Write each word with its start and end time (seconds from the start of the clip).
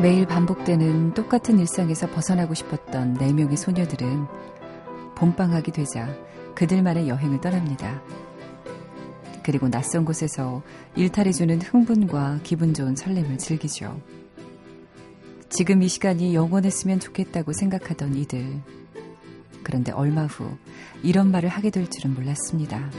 매일 0.00 0.26
반복되는 0.26 1.12
똑같은 1.12 1.58
일상에서 1.58 2.08
벗어나고 2.08 2.54
싶었던 2.54 3.14
네 3.14 3.34
명의 3.34 3.58
소녀들은 3.58 4.24
봄방학이 5.14 5.72
되자 5.72 6.08
그들만의 6.54 7.06
여행을 7.06 7.42
떠납니다. 7.42 8.00
그리고 9.42 9.68
낯선 9.68 10.06
곳에서 10.06 10.62
일탈해주는 10.96 11.60
흥분과 11.60 12.40
기분 12.42 12.72
좋은 12.72 12.96
설렘을 12.96 13.36
즐기죠. 13.36 14.00
지금 15.50 15.82
이 15.82 15.88
시간이 15.88 16.34
영원했으면 16.34 16.98
좋겠다고 16.98 17.52
생각하던 17.52 18.16
이들. 18.16 18.58
그런데 19.62 19.92
얼마 19.92 20.24
후 20.24 20.56
이런 21.02 21.30
말을 21.30 21.50
하게 21.50 21.68
될 21.68 21.90
줄은 21.90 22.14
몰랐습니다. 22.14 22.90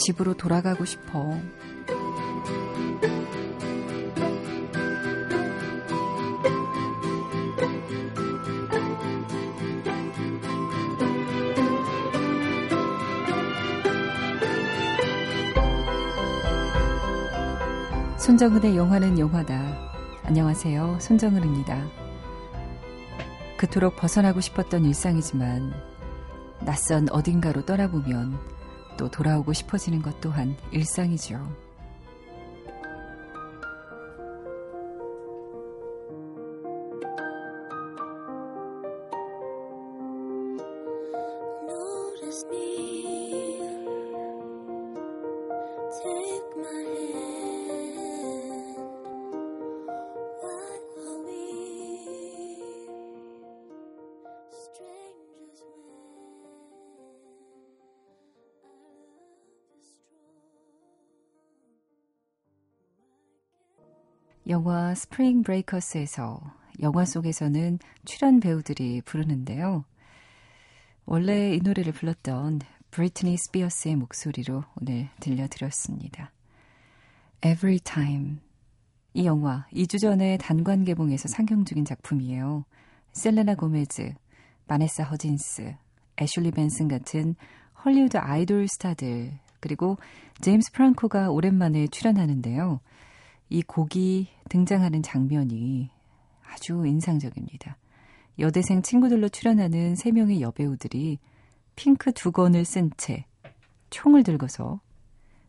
집으로 0.00 0.34
돌아가고 0.34 0.84
싶어. 0.84 1.38
손정은의 18.16 18.76
영화는 18.76 19.18
영화다. 19.18 19.90
안녕하세요. 20.22 20.98
손정은입니다. 21.00 21.86
그토록 23.58 23.96
벗어나고 23.96 24.40
싶었던 24.40 24.86
일상이지만 24.86 25.74
낯선 26.60 27.08
어딘가로 27.10 27.66
떠나보면 27.66 28.59
또 29.00 29.08
돌아오고 29.08 29.54
싶어지는 29.54 30.02
것 30.02 30.20
또한 30.20 30.54
일상이죠. 30.72 31.69
영화 64.50 64.96
Spring 64.96 65.44
Breakers에서 65.44 66.40
영화 66.82 67.04
속에서는 67.04 67.78
출연 68.04 68.40
배우들이 68.40 69.00
부르는데요. 69.02 69.84
원래 71.06 71.54
이 71.54 71.60
노래를 71.60 71.92
불렀던 71.92 72.58
브리트니 72.90 73.36
스피어스의 73.38 73.94
목소리로 73.94 74.64
오늘 74.80 75.08
들려드렸습니다. 75.20 76.32
Everytime. 77.44 78.38
이 79.14 79.24
영화 79.24 79.68
2주 79.72 80.00
전에 80.00 80.36
단관 80.38 80.84
개봉해서 80.84 81.28
상영 81.28 81.64
중인 81.64 81.84
작품이에요. 81.84 82.64
셀레나 83.12 83.54
고메즈, 83.54 84.14
바네사 84.66 85.04
허진스, 85.04 85.76
애슐리 86.20 86.50
벤슨 86.50 86.88
같은 86.88 87.36
헐리우드 87.84 88.16
아이돌 88.16 88.66
스타들, 88.66 89.30
그리고 89.60 89.96
제임스 90.40 90.72
프랑코가 90.72 91.30
오랜만에 91.30 91.86
출연하는데요. 91.86 92.80
이 93.50 93.62
곡이 93.62 94.28
등장하는 94.48 95.02
장면이 95.02 95.90
아주 96.44 96.86
인상적입니다. 96.86 97.76
여대생 98.38 98.80
친구들로 98.82 99.28
출연하는 99.28 99.96
세 99.96 100.12
명의 100.12 100.40
여배우들이 100.40 101.18
핑크 101.74 102.12
두건을 102.12 102.64
쓴 102.64 102.90
채 102.96 103.26
총을 103.90 104.22
들고서 104.22 104.80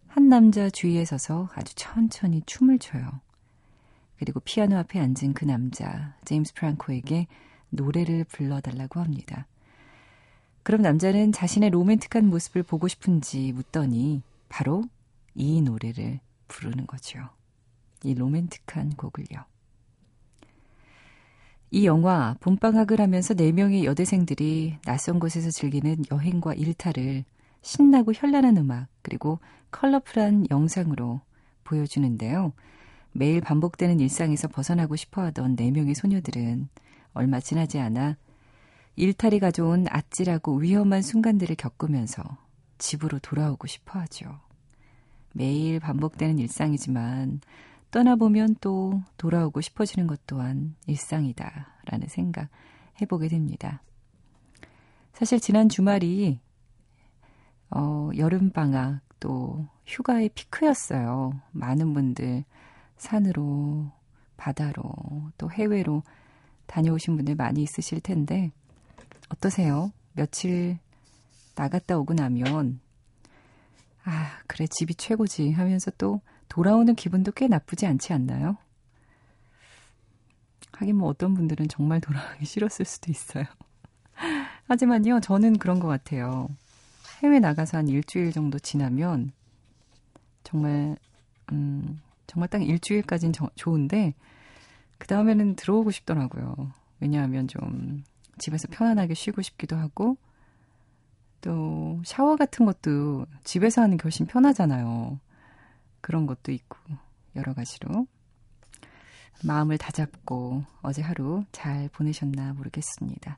한 0.08 0.30
남자 0.30 0.70
주위에 0.70 1.06
서서 1.06 1.50
아주 1.54 1.76
천천히 1.76 2.42
춤을 2.46 2.80
춰요. 2.80 3.22
그리고 4.18 4.40
피아노 4.40 4.78
앞에 4.78 5.00
앉은 5.00 5.34
그 5.34 5.46
남자, 5.46 6.16
제임스 6.26 6.56
프랑코에게 6.56 7.28
노래를 7.70 8.24
불러달라고 8.26 9.00
합니다. 9.00 9.48
그럼 10.64 10.82
남자는 10.82 11.32
자신의 11.32 11.70
로맨틱한 11.70 12.28
모습을 12.28 12.64
보고 12.64 12.88
싶은지 12.88 13.52
묻더니 13.54 14.22
바로 14.50 14.84
이 15.34 15.62
노래를 15.62 16.20
부르는 16.48 16.88
거죠. 16.88 17.30
이 18.04 18.14
로맨틱한 18.14 18.92
곡을요. 18.92 19.46
이 21.74 21.86
영화 21.86 22.36
봄방학을 22.42 23.00
하면서 23.00 23.34
4명의 23.34 23.86
여대생들이 23.86 24.78
낯선 24.84 25.20
곳에서 25.20 25.50
즐기는 25.52 26.04
여행과 26.12 26.54
일탈을 26.54 27.24
신나고 27.62 28.12
현란한 28.14 28.58
음악 28.58 28.88
그리고 29.02 29.40
컬러풀한 29.72 30.48
영상으로 30.52 31.22
보여주는데요. 31.64 32.52
매일 33.14 33.40
반복되는 33.40 34.00
일상에서 34.00 34.48
벗어나고 34.50 34.96
싶어하던 34.96 35.56
4명의 35.56 35.96
소녀들은 35.96 36.68
얼마 37.14 37.40
지나지 37.40 37.80
않아 37.80 38.18
일탈이 38.96 39.40
가져온 39.40 39.86
아찔하고 39.90 40.58
위험한 40.58 41.02
순간들을 41.02 41.56
겪으면서 41.56 42.24
집으로 42.78 43.20
돌아오고 43.20 43.68
싶어 43.68 44.00
하죠. 44.00 44.40
매일 45.34 45.80
반복되는 45.80 46.40
일상이지만 46.40 47.40
떠나보면 47.92 48.56
또 48.62 49.02
돌아오고 49.18 49.62
싶어지는 49.62 50.08
것 50.08 50.26
또한 50.26 50.76
일상이다라는 50.88 52.08
생각 52.08 52.50
해보게 53.02 53.28
됩니다. 53.28 53.82
사실 55.14 55.40
지난 55.40 55.70
주말이 55.70 56.40
어, 57.70 58.10
여름방학 58.16 59.02
또 59.20 59.68
휴가의 59.86 60.30
피크였어요. 60.30 61.40
많은 61.52 61.94
분들 61.94 62.44
산으로, 62.98 63.92
바다로, 64.38 64.84
또 65.38 65.52
해외로 65.52 66.04
다녀오신 66.68 67.16
분들 67.16 67.36
많이 67.36 67.64
있으실 67.64 68.02
텐데, 68.02 68.52
어떠세요? 69.30 69.92
며칠 70.14 70.78
나갔다 71.56 71.98
오고 71.98 72.14
나면, 72.14 72.80
아, 74.04 74.40
그래, 74.48 74.68
집이 74.68 74.96
최고지 74.96 75.52
하면서 75.52 75.92
또 75.98 76.22
돌아오는 76.52 76.94
기분도 76.96 77.32
꽤 77.32 77.48
나쁘지 77.48 77.86
않지 77.86 78.12
않나요? 78.12 78.58
하긴 80.74 80.98
뭐 80.98 81.08
어떤 81.08 81.34
분들은 81.34 81.70
정말 81.70 82.02
돌아가기 82.02 82.44
싫었을 82.44 82.84
수도 82.84 83.10
있어요. 83.10 83.46
하지만요, 84.68 85.22
저는 85.22 85.60
그런 85.60 85.80
것 85.80 85.88
같아요. 85.88 86.50
해외 87.24 87.40
나가서 87.40 87.78
한 87.78 87.88
일주일 87.88 88.34
정도 88.34 88.60
지나면 88.60 89.32
정말, 90.44 90.98
음, 91.54 92.02
정말 92.28 92.50
딱 92.50 92.62
일주일까지는 92.62 93.32
저, 93.32 93.50
좋은데, 93.56 94.14
그 94.98 95.08
다음에는 95.08 95.56
들어오고 95.56 95.92
싶더라고요. 95.92 96.74
왜냐하면 97.00 97.48
좀 97.48 98.04
집에서 98.40 98.68
편안하게 98.70 99.14
쉬고 99.14 99.42
싶기도 99.42 99.78
하고, 99.78 100.18
또 101.40 102.02
샤워 102.04 102.36
같은 102.36 102.66
것도 102.66 103.26
집에서 103.46 103.82
하는 103.84 103.96
게 103.96 104.04
훨씬 104.04 104.26
편하잖아요. 104.26 105.18
그런 106.02 106.26
것도 106.26 106.52
있고 106.52 106.78
여러 107.36 107.54
가지로 107.54 108.08
마음을 109.44 109.78
다잡고 109.78 110.64
어제 110.82 111.02
하루 111.02 111.44
잘 111.52 111.90
보내셨나 111.90 112.54
모르겠습니다. 112.54 113.38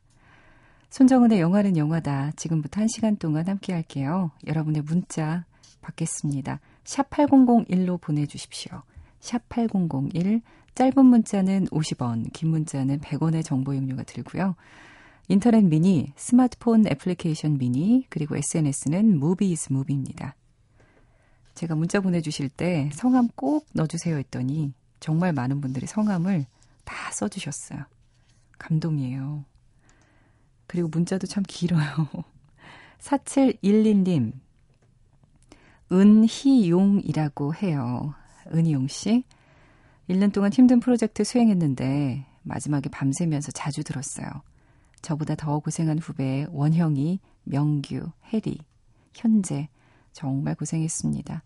손정은의 0.89 1.39
영화는 1.39 1.77
영화다. 1.77 2.31
지금부터 2.36 2.81
1시간 2.81 3.18
동안 3.18 3.48
함께 3.48 3.74
할게요. 3.74 4.31
여러분의 4.45 4.83
문자 4.83 5.45
받겠습니다. 5.81 6.60
샵 6.83 7.10
8001로 7.10 8.00
보내주십시오. 8.00 8.83
샵 9.19 9.48
8001, 9.50 10.42
짧은 10.75 11.06
문자는 11.06 11.65
50원, 11.68 12.31
긴 12.33 12.50
문자는 12.50 13.00
100원의 13.00 13.44
정보 13.44 13.75
용료가 13.75 14.04
들고요. 14.04 14.56
인터넷 15.30 15.63
미니, 15.63 16.12
스마트폰 16.15 16.86
애플리케이션 16.88 17.57
미니, 17.57 18.06
그리고 18.10 18.36
SNS는 18.36 19.18
무비즈 19.18 19.71
무비입니다. 19.71 20.36
제가 21.55 21.75
문자 21.75 22.00
보내주실 22.00 22.50
때 22.50 22.89
성함 22.94 23.29
꼭 23.35 23.67
넣어주세요 23.73 24.17
했더니 24.17 24.73
정말 25.00 25.33
많은 25.33 25.61
분들이 25.61 25.85
성함을 25.85 26.45
다 26.83 27.11
써주셨어요. 27.11 27.85
감동이에요. 28.57 29.45
그리고 30.67 30.88
문자도 30.88 31.27
참 31.27 31.44
길어요. 31.47 32.07
4711님, 33.00 34.31
은희용이라고 35.91 37.55
해요. 37.55 38.15
은희용 38.53 38.88
씨. 38.88 39.23
1년 40.09 40.33
동안 40.33 40.51
힘든 40.51 40.79
프로젝트 40.79 41.23
수행했는데 41.23 42.25
마지막에 42.44 42.89
밤새면서 42.89 43.51
자주 43.51 43.83
들었어요. 43.83 44.27
저보다 45.01 45.35
더 45.35 45.59
고생한 45.59 46.00
후배 46.00 46.45
원형이, 46.50 47.19
명규, 47.44 48.09
해리, 48.31 48.57
현재 49.13 49.69
정말 50.13 50.56
고생했습니다. 50.56 51.44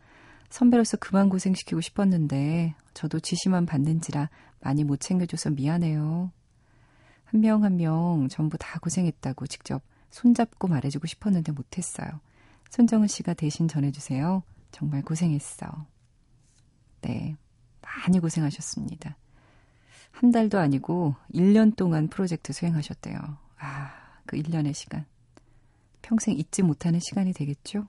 선배로서 0.50 0.98
그만 0.98 1.30
고생시키고 1.30 1.82
싶었는데 1.82 2.76
저도 2.94 3.20
지시만 3.20 3.66
받는지라 3.66 4.30
많이 4.62 4.84
못 4.84 5.00
챙겨줘서 5.00 5.52
미안해요. 5.52 6.32
한명 7.26 7.64
한 7.64 7.76
명 7.78 8.28
전부 8.30 8.58
다 8.58 8.80
고생했다고 8.80 9.48
직접 9.48 9.82
손잡고 10.10 10.68
말해주고 10.68 11.08
싶었는데 11.08 11.52
못했어요. 11.52 12.08
손정은 12.70 13.08
씨가 13.08 13.34
대신 13.34 13.68
전해주세요. 13.68 14.44
정말 14.72 15.02
고생했어. 15.02 15.86
네. 17.02 17.36
많이 17.82 18.20
고생하셨습니다. 18.20 19.18
한 20.12 20.32
달도 20.32 20.58
아니고 20.60 21.16
1년 21.34 21.76
동안 21.76 22.08
프로젝트 22.08 22.52
수행하셨대요. 22.54 23.18
아, 23.60 23.92
그 24.26 24.38
1년의 24.38 24.74
시간. 24.74 25.06
평생 26.02 26.36
잊지 26.36 26.64
못하는 26.64 27.00
시간이 27.00 27.34
되겠죠? 27.34 27.88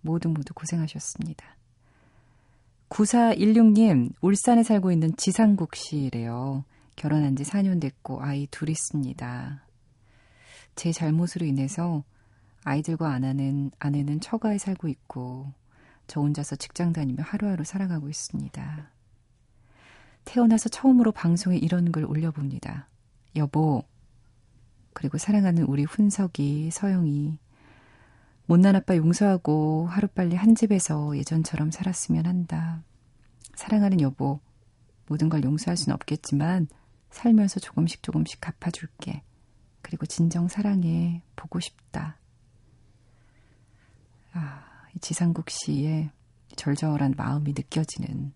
모두 0.00 0.28
모두 0.28 0.54
고생하셨습니다. 0.54 1.56
9416님, 2.88 4.12
울산에 4.20 4.62
살고 4.62 4.92
있는 4.92 5.14
지상국 5.16 5.76
씨래요. 5.76 6.64
결혼한 6.96 7.36
지 7.36 7.44
4년 7.44 7.80
됐고 7.80 8.22
아이 8.22 8.46
둘 8.50 8.70
있습니다. 8.70 9.62
제 10.74 10.92
잘못으로 10.92 11.46
인해서 11.46 12.04
아이들과 12.64 13.10
아내는, 13.12 13.70
아내는 13.78 14.20
처가에 14.20 14.58
살고 14.58 14.88
있고 14.88 15.52
저 16.06 16.20
혼자서 16.20 16.56
직장 16.56 16.92
다니며 16.92 17.22
하루하루 17.22 17.64
살아가고 17.64 18.08
있습니다. 18.08 18.90
태어나서 20.24 20.68
처음으로 20.68 21.12
방송에 21.12 21.56
이런 21.56 21.92
글 21.92 22.04
올려봅니다. 22.04 22.88
여보, 23.36 23.84
그리고 24.92 25.18
사랑하는 25.18 25.64
우리 25.64 25.84
훈석이, 25.84 26.70
서영이, 26.70 27.38
못난 28.48 28.74
아빠 28.76 28.96
용서하고 28.96 29.88
하루빨리 29.88 30.34
한 30.34 30.54
집에서 30.54 31.14
예전처럼 31.18 31.70
살았으면 31.70 32.24
한다. 32.24 32.82
사랑하는 33.54 34.00
여보, 34.00 34.40
모든 35.06 35.28
걸 35.28 35.44
용서할 35.44 35.76
수는 35.76 35.94
없겠지만 35.94 36.66
살면서 37.10 37.60
조금씩 37.60 38.02
조금씩 38.02 38.40
갚아줄게. 38.40 39.22
그리고 39.82 40.06
진정 40.06 40.48
사랑해. 40.48 41.22
보고 41.36 41.60
싶다. 41.60 42.16
아, 44.32 44.64
이 44.96 44.98
지상국 45.00 45.50
씨의 45.50 46.10
절절한 46.56 47.16
마음이 47.18 47.52
느껴지는 47.52 48.32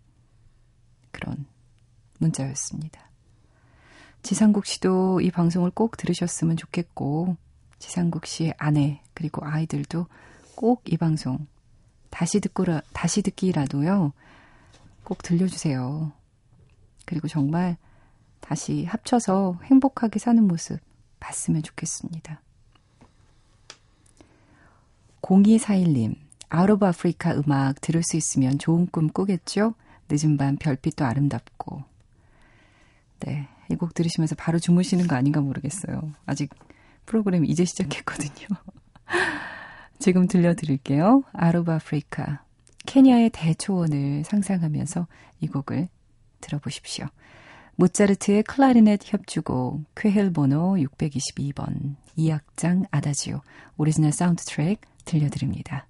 그런 1.11 1.47
문자였습니다. 2.19 3.11
지상국 4.23 4.67
씨도 4.67 5.23
이 5.23 5.31
방송을 5.31 5.71
꼭 5.71 5.97
들으셨으면 5.97 6.59
좋겠고, 6.59 7.39
지상국 7.83 8.27
씨의 8.27 8.55
아내 8.59 9.03
그리고 9.13 9.45
아이들도 9.45 10.07
꼭 10.55 10.83
이 10.87 10.97
방송 10.97 11.47
다시 12.11 12.39
듣고라 12.41 12.83
다시 12.93 13.23
듣기라도요. 13.23 14.13
꼭 15.03 15.23
들려주세요. 15.23 16.13
그리고 17.07 17.27
정말 17.27 17.77
다시 18.41 18.85
합쳐서 18.85 19.59
행복하게 19.65 20.21
사는 20.21 20.47
모습 20.47 20.79
봤으면 21.19 21.63
좋겠습니다. 21.63 22.41
0241님, 25.23 26.15
Out 26.51 26.71
of 26.71 26.87
Africa 26.87 27.35
음악 27.35 27.81
들을 27.81 28.03
수 28.05 28.17
있으면 28.17 28.59
좋은 28.59 28.87
꿈 28.87 29.09
꾸겠죠? 29.09 29.75
늦은 30.09 30.37
밤 30.37 30.57
별빛도 30.57 31.05
아름답고. 31.05 31.83
네, 33.21 33.49
이 33.71 33.77
곡 33.77 33.95
들으시면서 33.95 34.35
바로 34.37 34.59
주무시는 34.59 35.07
거 35.09 35.17
아닌가 35.17 35.41
모르겠어요. 35.41 36.13
아직 36.27 36.51
프로그램 37.07 37.45
이제 37.45 37.65
시작했거든요. 37.65 38.49
지금 39.99 40.27
들려드릴게요. 40.27 41.23
Out 41.33 41.58
of 41.58 41.75
Africa. 41.75 42.45
케냐의 42.87 43.31
대초원을 43.31 44.25
상상하면서 44.25 45.07
이 45.41 45.47
곡을 45.47 45.89
들어보십시오. 46.41 47.07
모차르트의 47.77 48.43
클라리넷 48.43 49.01
협주곡 49.05 49.85
쾨헬 49.95 50.33
번호 50.33 50.75
622번 50.75 51.97
2악장 52.19 52.87
아다지오 52.91 53.41
오리지널 53.77 54.13
사운드 54.13 54.45
트랙 54.45 54.81
들려드립니다. 55.05 55.87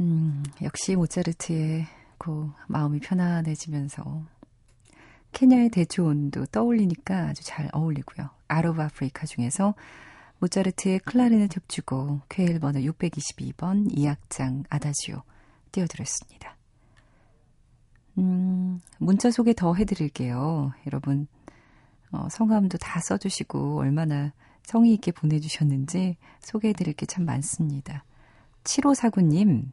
음, 0.00 0.42
역시 0.62 0.96
모차르트의 0.96 1.86
그 2.18 2.50
마음이 2.68 3.00
편안해지면서 3.00 4.22
케냐의 5.32 5.68
대초온도 5.70 6.46
떠올리니까 6.46 7.28
아주 7.28 7.42
잘 7.44 7.68
어울리고요. 7.72 8.30
아로브 8.48 8.82
아프리카 8.82 9.26
중에서 9.26 9.74
모차르트의 10.38 11.00
클라리넷 11.00 11.54
협주곡 11.54 12.22
쾌일 12.28 12.58
번호 12.60 12.80
622번 12.80 13.92
2악장 13.94 14.64
아다지오 14.70 15.22
띄워드렸습니다. 15.70 16.56
음, 18.18 18.80
문자 18.98 19.30
소개 19.30 19.52
더 19.54 19.74
해드릴게요. 19.74 20.72
여러분, 20.86 21.26
어, 22.10 22.26
성함도 22.30 22.78
다 22.78 23.00
써주시고 23.00 23.78
얼마나 23.78 24.32
성의 24.64 24.92
있게 24.94 25.12
보내주셨는지 25.12 26.16
소개해드릴 26.40 26.94
게 26.94 27.06
참 27.06 27.24
많습니다. 27.24 28.04
7549님, 28.64 29.70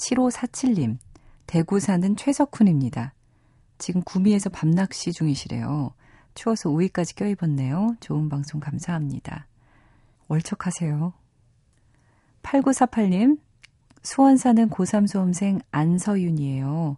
7547님, 0.00 0.98
대구 1.46 1.78
사는 1.78 2.16
최석훈입니다. 2.16 3.12
지금 3.78 4.02
구미에서 4.02 4.48
밤낚시 4.50 5.12
중이시래요. 5.12 5.92
추워서 6.34 6.70
우위까지 6.70 7.14
껴입었네요. 7.14 7.96
좋은 8.00 8.28
방송 8.28 8.60
감사합니다. 8.60 9.46
월척하세요. 10.28 11.12
8948님, 12.42 13.38
수원 14.02 14.36
사는 14.38 14.70
고3 14.70 15.06
수험생 15.06 15.60
안서윤이에요. 15.70 16.96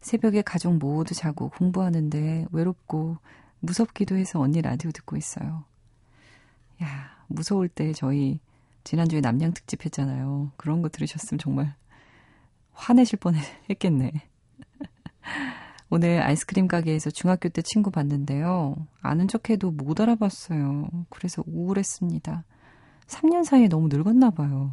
새벽에 0.00 0.42
가족 0.42 0.76
모두 0.76 1.14
자고 1.14 1.48
공부하는데 1.48 2.46
외롭고 2.52 3.16
무섭기도 3.60 4.16
해서 4.16 4.38
언니 4.38 4.62
라디오 4.62 4.92
듣고 4.92 5.16
있어요. 5.16 5.64
야, 6.82 7.16
무서울 7.26 7.68
때 7.68 7.92
저희 7.92 8.38
지난주에 8.84 9.20
남양 9.20 9.54
특집 9.54 9.84
했잖아요. 9.84 10.52
그런 10.56 10.82
거 10.82 10.88
들으셨으면 10.88 11.38
정말 11.38 11.74
화내실 12.74 13.18
뻔 13.18 13.34
했겠네. 13.70 14.12
오늘 15.90 16.22
아이스크림 16.22 16.66
가게에서 16.66 17.10
중학교 17.10 17.48
때 17.48 17.62
친구 17.62 17.90
봤는데요. 17.90 18.74
아는 19.00 19.28
척해도 19.28 19.70
못 19.70 20.00
알아봤어요. 20.00 20.88
그래서 21.08 21.42
우울했습니다. 21.46 22.44
3년 23.06 23.44
사이에 23.44 23.68
너무 23.68 23.88
늙었나 23.88 24.30
봐요. 24.30 24.72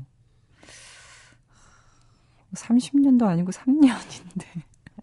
30년도 2.53 3.27
아니고 3.27 3.51
3년인데. 3.51 4.46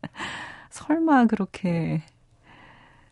설마 0.71 1.27
그렇게 1.27 2.03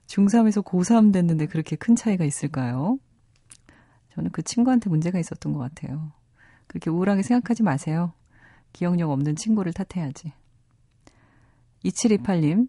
중3에서 0.07 0.64
고3 0.64 1.12
됐는데 1.12 1.47
그렇게 1.47 1.76
큰 1.76 1.97
차이가 1.97 2.25
있을까요? 2.25 2.99
저는 4.14 4.31
그 4.31 4.43
친구한테 4.43 4.88
문제가 4.88 5.19
있었던 5.19 5.52
것 5.52 5.59
같아요. 5.59 6.12
그렇게 6.66 6.90
우울하게 6.90 7.23
생각하지 7.23 7.62
마세요. 7.62 8.12
기억력 8.76 9.11
없는 9.11 9.37
친구를 9.37 9.73
탓해야지. 9.73 10.35
2728님, 11.83 12.68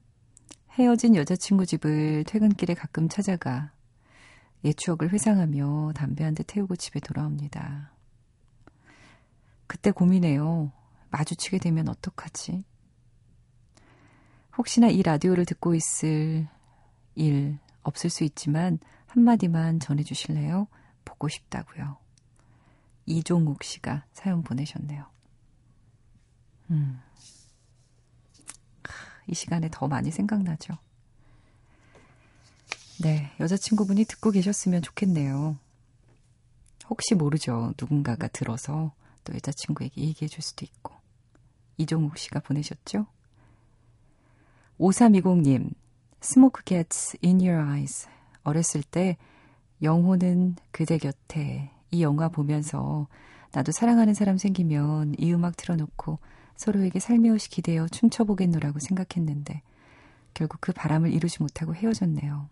헤어진 0.71 1.17
여자친구 1.17 1.65
집을 1.65 2.23
퇴근길에 2.23 2.75
가끔 2.75 3.09
찾아가 3.09 3.73
옛 4.63 4.71
추억을 4.77 5.11
회상하며 5.11 5.91
담배 5.95 6.23
한 6.23 6.33
대 6.33 6.43
태우고 6.47 6.77
집에 6.77 7.01
돌아옵니다. 7.01 7.91
그때 9.67 9.91
고민해요. 9.91 10.71
마주치게 11.09 11.57
되면 11.57 11.89
어떡하지? 11.89 12.63
혹시나 14.57 14.87
이 14.87 15.03
라디오를 15.03 15.43
듣고 15.43 15.75
있을 15.75 16.47
일 17.15 17.59
없을 17.83 18.09
수 18.09 18.23
있지만 18.23 18.79
한마디만 19.07 19.81
전해주실래요? 19.81 20.69
보고 21.03 21.27
싶다고요. 21.27 21.97
이종욱 23.07 23.61
씨가 23.63 24.05
사연 24.13 24.41
보내셨네요. 24.41 25.16
음. 26.71 26.99
이 29.27 29.33
시간에 29.33 29.69
더 29.71 29.87
많이 29.87 30.11
생각나죠. 30.11 30.73
네, 33.01 33.31
여자친구분이 33.39 34.05
듣고 34.05 34.31
계셨으면 34.31 34.81
좋겠네요. 34.81 35.57
혹시 36.89 37.15
모르죠. 37.15 37.73
누군가가 37.79 38.27
들어서 38.27 38.93
또 39.23 39.33
여자친구에게 39.33 40.01
얘기해 40.01 40.27
줄 40.29 40.41
수도 40.41 40.65
있고. 40.65 40.95
이종욱 41.77 42.17
씨가 42.17 42.39
보내셨죠? 42.39 43.05
5320님, 44.79 45.73
Smoke 46.23 46.63
gets 46.65 47.17
in 47.23 47.39
your 47.39 47.61
eyes. 47.61 48.07
어렸을 48.43 48.81
때 48.81 49.17
영혼은 49.81 50.55
그대 50.71 50.97
곁에 50.97 51.69
이 51.91 52.01
영화 52.01 52.29
보면서 52.29 53.07
나도 53.51 53.71
사랑하는 53.71 54.13
사람 54.13 54.37
생기면 54.37 55.15
이 55.17 55.33
음악 55.33 55.57
틀어놓고 55.57 56.19
서로에게 56.57 56.99
살며시 56.99 57.49
기대어 57.49 57.87
춤춰보겠노라고 57.87 58.79
생각했는데 58.79 59.61
결국 60.33 60.59
그 60.59 60.73
바람을 60.73 61.13
이루지 61.13 61.41
못하고 61.41 61.73
헤어졌네요. 61.73 62.49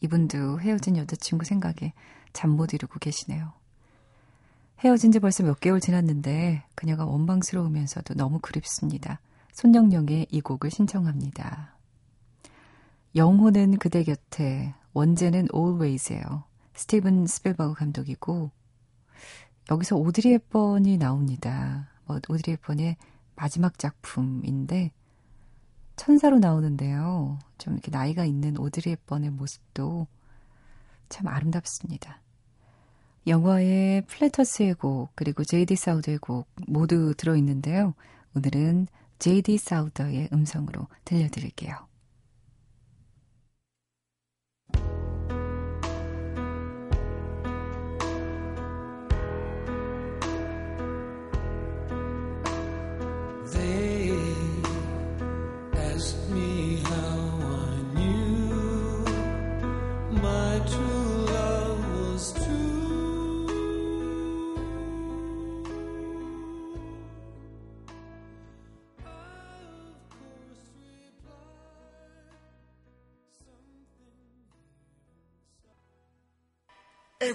이분도 0.00 0.60
헤어진 0.60 0.96
여자친구 0.96 1.44
생각에 1.44 1.92
잠 2.32 2.50
못 2.50 2.72
이루고 2.74 2.98
계시네요. 2.98 3.52
헤어진 4.80 5.10
지 5.10 5.18
벌써 5.20 5.42
몇 5.42 5.58
개월 5.58 5.80
지났는데 5.80 6.64
그녀가 6.74 7.06
원망스러우면서도 7.06 8.14
너무 8.14 8.38
그립습니다. 8.40 9.20
손영영의 9.52 10.26
이 10.30 10.40
곡을 10.42 10.70
신청합니다. 10.70 11.74
영혼은 13.14 13.78
그대 13.78 14.04
곁에, 14.04 14.74
원제는 14.92 15.48
always예요. 15.54 16.44
스티븐 16.74 17.26
스필버그 17.26 17.72
감독이고 17.72 18.50
여기서 19.70 19.96
오드리 19.96 20.32
헵번이 20.34 20.98
나옵니다. 20.98 21.88
뭐 22.06 22.20
오드리 22.28 22.52
헵번의 22.52 22.96
마지막 23.34 23.78
작품인데 23.78 24.92
천사로 25.96 26.38
나오는데요. 26.38 27.38
좀 27.58 27.74
이렇게 27.74 27.90
나이가 27.90 28.24
있는 28.24 28.58
오드리 28.58 28.90
헵번의 28.90 29.30
모습도 29.30 30.06
참 31.08 31.26
아름답습니다. 31.28 32.20
영화의 33.26 34.02
플래터스의 34.02 34.74
곡 34.74 35.10
그리고 35.14 35.42
제이디 35.42 35.74
사우더의 35.74 36.18
곡 36.18 36.48
모두 36.66 37.14
들어있는데요. 37.16 37.94
오늘은 38.34 38.86
제이디 39.18 39.58
사우더의 39.58 40.28
음성으로 40.32 40.86
들려드릴게요. 41.04 41.74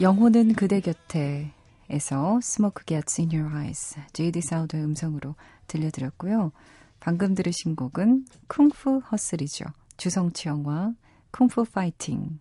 영혼은 0.00 0.54
그대 0.54 0.80
곁에에서 0.80 2.38
Smoke 2.42 2.84
Gets 2.84 3.20
in 3.20 3.30
Your 3.30 3.56
Eyes 3.56 3.96
JD 4.12 4.40
사우드의 4.40 4.82
음성으로 4.82 5.36
들려드렸고요. 5.68 6.50
방금 6.98 7.34
들으신 7.34 7.76
곡은 7.76 8.26
쿵푸 8.48 8.98
허슬이죠. 8.98 9.66
주성치 9.96 10.48
영화 10.48 10.92
쿵푸 11.30 11.64
파이팅 11.66 12.40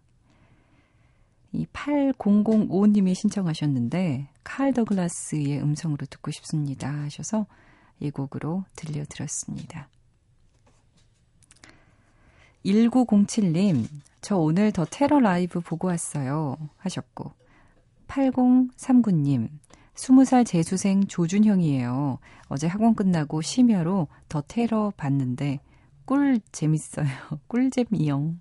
이 1.52 1.68
8005님이 1.68 3.14
신청하셨는데 3.14 4.30
칼 4.44 4.74
더글라스의 4.74 5.62
음성으로 5.62 6.08
듣고 6.08 6.32
싶습니다 6.32 6.90
하셔서 6.90 7.46
이 8.00 8.10
곡으로 8.10 8.66
들려드렸습니다. 8.76 9.90
1907님, 12.66 13.88
저 14.22 14.38
오늘 14.38 14.72
더 14.72 14.86
테러 14.86 15.20
라이브 15.20 15.60
보고 15.60 15.90
왔어요. 15.90 16.58
하셨고, 16.78 17.34
8039님, 18.14 19.50
20살 19.96 20.46
재수생 20.46 21.08
조준형이에요. 21.08 22.20
어제 22.48 22.68
학원 22.68 22.94
끝나고 22.94 23.42
심야로 23.42 24.08
더 24.30 24.44
테러 24.48 24.94
봤는데 24.96 25.60
꿀 26.06 26.40
재밌어요. 26.52 27.08
꿀잼이영. 27.48 28.38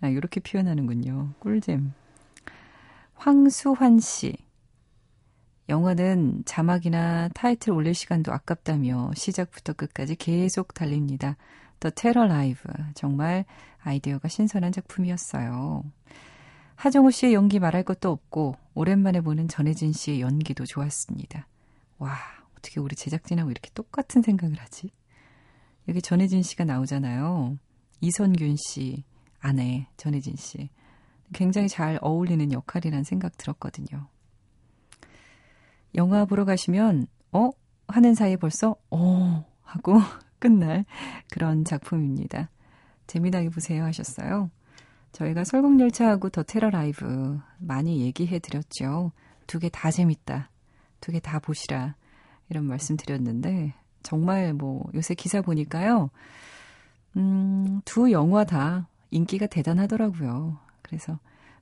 아, 0.00 0.08
이렇게 0.08 0.40
표현하는군요. 0.40 1.34
꿀잼. 1.38 1.92
황수환 3.14 4.00
씨. 4.00 4.36
영화는 5.68 6.42
자막이나 6.44 7.28
타이틀 7.34 7.72
올릴 7.72 7.94
시간도 7.94 8.32
아깝다며 8.32 9.12
시작부터 9.14 9.74
끝까지 9.74 10.16
계속 10.16 10.74
달립니다. 10.74 11.36
더 11.78 11.90
테러 11.90 12.26
라이브. 12.26 12.68
정말 12.94 13.44
아이디어가 13.82 14.26
신선한 14.28 14.72
작품이었어요. 14.72 15.84
하정우 16.78 17.10
씨의 17.10 17.34
연기 17.34 17.58
말할 17.58 17.82
것도 17.82 18.08
없고 18.08 18.54
오랜만에 18.74 19.20
보는 19.20 19.48
전혜진 19.48 19.92
씨의 19.92 20.20
연기도 20.20 20.64
좋았습니다. 20.64 21.48
와, 21.98 22.16
어떻게 22.56 22.78
우리 22.78 22.94
제작진하고 22.94 23.50
이렇게 23.50 23.68
똑같은 23.74 24.22
생각을 24.22 24.60
하지? 24.60 24.92
여기 25.88 26.00
전혜진 26.00 26.44
씨가 26.44 26.64
나오잖아요. 26.64 27.58
이선균 28.00 28.54
씨 28.56 29.02
아내 29.40 29.88
전혜진 29.96 30.36
씨. 30.36 30.70
굉장히 31.32 31.68
잘 31.68 31.98
어울리는 32.00 32.52
역할이란 32.52 33.02
생각 33.02 33.36
들었거든요. 33.36 34.06
영화 35.96 36.26
보러 36.26 36.44
가시면 36.44 37.08
어? 37.32 37.50
하는 37.88 38.14
사이에 38.14 38.36
벌써 38.36 38.76
어 38.92 39.44
하고 39.62 39.98
끝날 40.38 40.84
그런 41.28 41.64
작품입니다. 41.64 42.50
재미나게 43.08 43.48
보세요 43.48 43.82
하셨어요. 43.82 44.52
저희가 45.12 45.44
설국열차하고 45.44 46.30
더 46.30 46.42
테러 46.42 46.70
라이브 46.70 47.40
많이 47.58 48.00
얘기해 48.02 48.38
드렸죠. 48.38 49.12
두 49.46 49.58
개 49.58 49.68
다 49.70 49.90
재밌다. 49.90 50.50
두 51.00 51.12
개 51.12 51.20
다 51.20 51.38
보시라. 51.38 51.94
이런 52.50 52.64
말씀 52.64 52.96
드렸는데, 52.96 53.74
정말 54.02 54.54
뭐 54.54 54.88
요새 54.94 55.14
기사 55.14 55.40
보니까요. 55.42 56.10
음, 57.16 57.80
두 57.84 58.10
영화 58.12 58.44
다 58.44 58.88
인기가 59.10 59.46
대단하더라고요. 59.46 60.58
그래서 60.82 61.18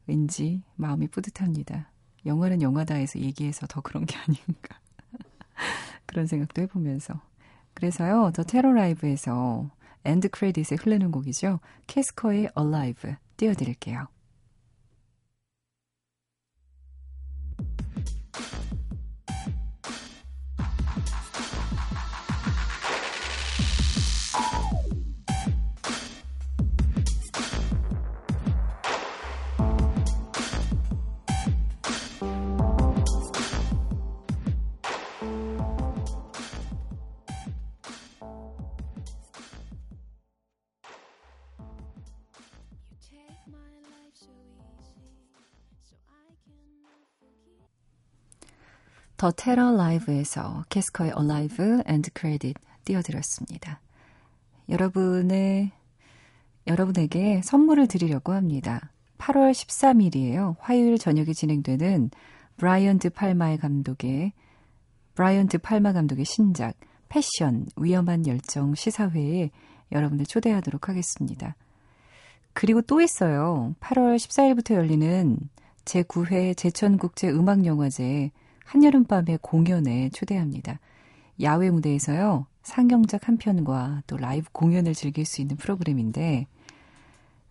왠지 0.07 0.63
마음이 0.77 1.09
뿌듯합니다. 1.09 1.91
영화는 2.27 2.61
영화다 2.63 2.95
해서 2.97 3.19
얘기해서 3.21 3.67
더 3.69 3.81
그런 3.81 4.05
게 4.07 4.17
아닌가. 4.19 4.79
그런 6.07 6.27
생각도 6.27 6.63
해보면서. 6.63 7.21
그래서요, 7.75 8.33
더 8.35 8.43
테러 8.43 8.73
라이브에서 8.73 9.71
end 10.05 10.31
credit에 10.31 10.77
흐르는 10.81 11.11
곡이죠. 11.11 11.61
캐스커의 11.87 12.51
Alive 12.59 13.15
띄워드릴게요. 13.37 14.09
더 49.17 49.31
테러 49.31 49.73
라이브에서 49.73 50.65
캐스커의 50.69 51.13
Alive 51.19 51.83
end 51.89 52.11
credit 52.15 52.55
띄워드렸습니다. 52.85 53.81
여러분의, 54.69 55.71
여러분에게 56.67 57.41
선물을 57.43 57.87
드리려고 57.89 58.33
합니다. 58.33 58.91
8월 59.19 59.53
13일이에요. 59.53 60.57
화요일 60.59 60.99
저녁에 60.99 61.33
진행되는 61.33 62.11
브라이언 62.59 62.98
드 62.98 63.11
팔마의 63.11 63.59
감독의 63.59 64.33
브라이언 65.15 65.48
드 65.48 65.59
팔마 65.59 65.93
감독의 65.93 66.25
신작 66.25 66.75
Passion 67.09 67.67
위험한 67.77 68.27
열정 68.27 68.75
시사회에 68.75 69.51
여러분들 69.93 70.27
초대하도록 70.27 70.89
하겠습니다. 70.89 71.57
그리고 72.53 72.83
또 72.83 73.01
있어요. 73.01 73.75
8월 73.81 74.17
14일부터 74.17 74.75
열리는 74.75 75.39
제9회 75.85 76.57
제천국제 76.57 77.31
음악영화제 77.31 78.31
한여름밤의 78.67 79.39
공연에 79.43 80.11
초대합니다. 80.11 80.81
야외 81.41 81.71
무대에서요. 81.71 82.47
상영작 82.63 83.29
한 83.29 83.37
편과 83.37 84.03
또 84.07 84.17
라이브 84.17 84.49
공연을 84.53 84.95
즐길 84.95 85.25
수 85.25 85.41
있는 85.41 85.57
프로그램인데 85.57 86.47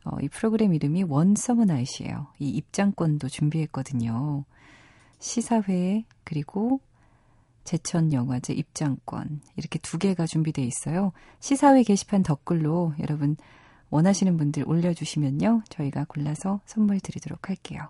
어, 0.03 0.17
이 0.21 0.27
프로그램 0.27 0.73
이름이 0.73 1.03
One 1.03 1.35
Summer 1.35 1.65
Night이에요. 1.65 2.27
이 2.39 2.49
입장권도 2.49 3.29
준비했거든요. 3.29 4.43
시사회 5.19 6.03
그리고 6.23 6.81
제천 7.63 8.13
영화제 8.13 8.53
입장권 8.53 9.41
이렇게 9.55 9.79
두 9.79 9.97
개가 9.97 10.27
준비돼 10.27 10.63
있어요. 10.63 11.13
시사회 11.39 11.81
게시판 11.83 12.23
댓글로 12.23 12.93
여러분 12.99 13.37
원하시는 13.89 14.35
분들 14.37 14.67
올려주시면요 14.67 15.63
저희가 15.69 16.05
골라서 16.07 16.59
선물 16.65 16.99
드리도록 16.99 17.49
할게요. 17.49 17.89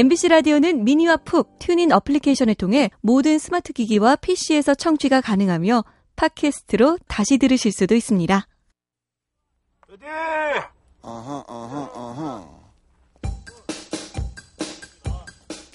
MBC 0.00 0.28
라디오는 0.28 0.82
미니와 0.82 1.18
푹 1.18 1.58
튜닝 1.58 1.92
어플리케이션을 1.92 2.54
통해 2.54 2.90
모든 3.02 3.38
스마트 3.38 3.74
기기와 3.74 4.16
PC에서 4.16 4.74
청취가 4.74 5.20
가능하며 5.20 5.84
팟캐스트로 6.16 6.96
다시 7.06 7.36
들으실 7.36 7.70
수도 7.70 7.94
있습니다. 7.94 8.46
Uh-huh, 11.02 11.44
uh-huh, 11.46 11.90
uh-huh. 11.94 12.48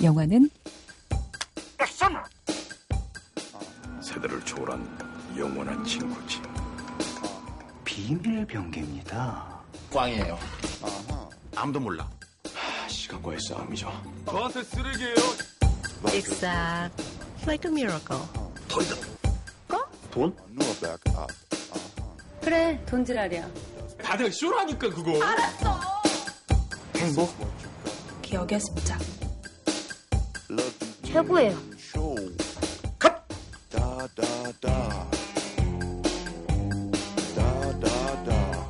영화는 0.04 0.50
세대를 4.02 4.44
초월한 4.44 5.38
영원한 5.38 5.86
친구지. 5.86 6.42
비밀 7.84 8.44
병기입니다. 8.48 9.62
꽝이에요. 9.94 10.40
아무도 11.56 11.80
몰라. 11.80 12.10
하, 13.06 13.18
시간과의 13.18 13.40
싸움이죠. 13.40 13.92
저한테 14.26 14.64
쓰레기예요. 14.64 15.16
Exact. 16.14 17.04
Like 17.46 17.70
a 17.70 17.72
miracle. 17.72 18.22
A 20.12 20.80
back 20.80 21.00
up. 21.16 21.34
그래, 22.42 22.84
돈지랄이야. 22.86 23.48
다들 24.02 24.32
쇼라니까 24.32 24.90
그거. 24.90 25.20
행복? 26.96 27.34
기억의 28.22 28.60
you 30.50 31.14
최고예요. 31.14 31.58
show. 31.78 32.16
Da 33.70 34.08
da 34.16 34.52
da. 34.62 35.08
Da 37.36 37.80
da 37.80 38.24
da. 38.26 38.70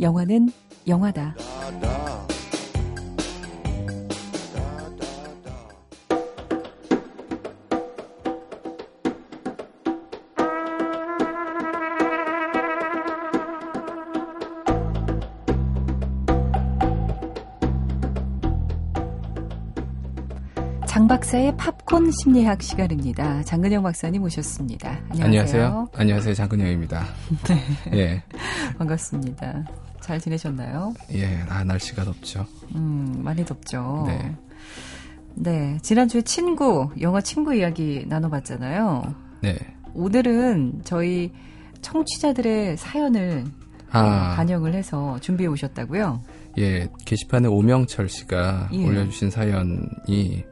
영화는 0.00 0.52
영화다. 0.86 1.34
박사의 21.26 21.56
팝콘 21.56 22.12
심리학 22.12 22.62
시간입니다. 22.62 23.42
장근영 23.42 23.82
박사님 23.82 24.22
오셨습니다. 24.22 24.90
안녕하세요. 25.10 25.24
안녕하세요. 25.24 25.88
안녕하세요. 25.96 26.34
장근영입니다. 26.34 27.04
예. 27.94 28.22
반갑습니다. 28.78 29.64
잘 30.00 30.20
지내셨나요? 30.20 30.94
예. 31.14 31.40
아, 31.48 31.64
날씨가 31.64 32.04
덥죠. 32.04 32.46
음, 32.76 33.22
많이 33.24 33.44
덥죠. 33.44 34.04
네. 34.06 34.36
네, 35.34 35.78
지난주에 35.82 36.22
친구, 36.22 36.90
영화 37.00 37.20
친구 37.20 37.56
이야기 37.56 38.04
나눠봤잖아요. 38.06 39.12
네. 39.42 39.56
오늘은 39.94 40.82
저희 40.84 41.32
청취자들의 41.82 42.76
사연을 42.76 43.46
아, 43.90 44.34
반영을 44.36 44.74
해서 44.74 45.18
준비해 45.20 45.48
오셨다고요? 45.48 46.22
예. 46.58 46.86
게시판에 47.04 47.48
오명철 47.48 48.08
씨가 48.08 48.68
예. 48.74 48.86
올려주신 48.86 49.30
사연이 49.30 50.44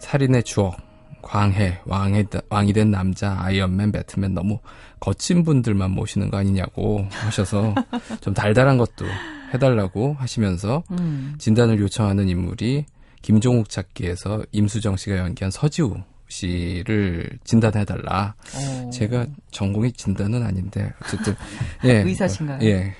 살인의 0.00 0.42
추억, 0.44 0.76
광해, 1.22 1.80
왕이, 1.84 2.24
왕이 2.48 2.72
된 2.72 2.90
남자, 2.90 3.36
아이언맨, 3.40 3.92
배트맨 3.92 4.34
너무 4.34 4.58
거친 5.00 5.44
분들만 5.44 5.90
모시는 5.90 6.30
거 6.30 6.38
아니냐고 6.38 7.06
하셔서 7.10 7.74
좀 8.20 8.34
달달한 8.34 8.78
것도 8.78 9.06
해달라고 9.52 10.14
하시면서 10.18 10.82
음, 10.92 11.34
진단을 11.38 11.78
요청하는 11.80 12.28
인물이 12.28 12.86
김종욱 13.22 13.68
찾기에서 13.68 14.44
임수정 14.52 14.96
씨가 14.96 15.18
연기한 15.18 15.50
서지우 15.50 15.96
씨를 16.28 17.38
진단해달라. 17.44 18.34
어, 18.54 18.90
제가 18.90 19.26
전공이 19.50 19.92
진단은 19.92 20.42
아닌데 20.42 20.92
어쨌든 21.02 21.34
예 21.84 22.02
의사신가요? 22.02 22.58
예 22.62 22.94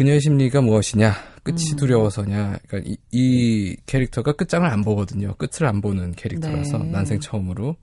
그녀의 0.00 0.18
심리가 0.22 0.62
무엇이냐 0.62 1.12
끝이 1.42 1.72
음. 1.72 1.76
두려워서냐 1.76 2.56
그러니까 2.66 2.90
이, 2.90 2.96
이 3.10 3.76
캐릭터가 3.84 4.32
끝장을 4.32 4.66
안 4.66 4.82
보거든요 4.82 5.34
끝을 5.34 5.66
안 5.66 5.82
보는 5.82 6.12
캐릭터라서 6.12 6.78
네. 6.78 6.90
난생 6.90 7.20
처음으로 7.20 7.76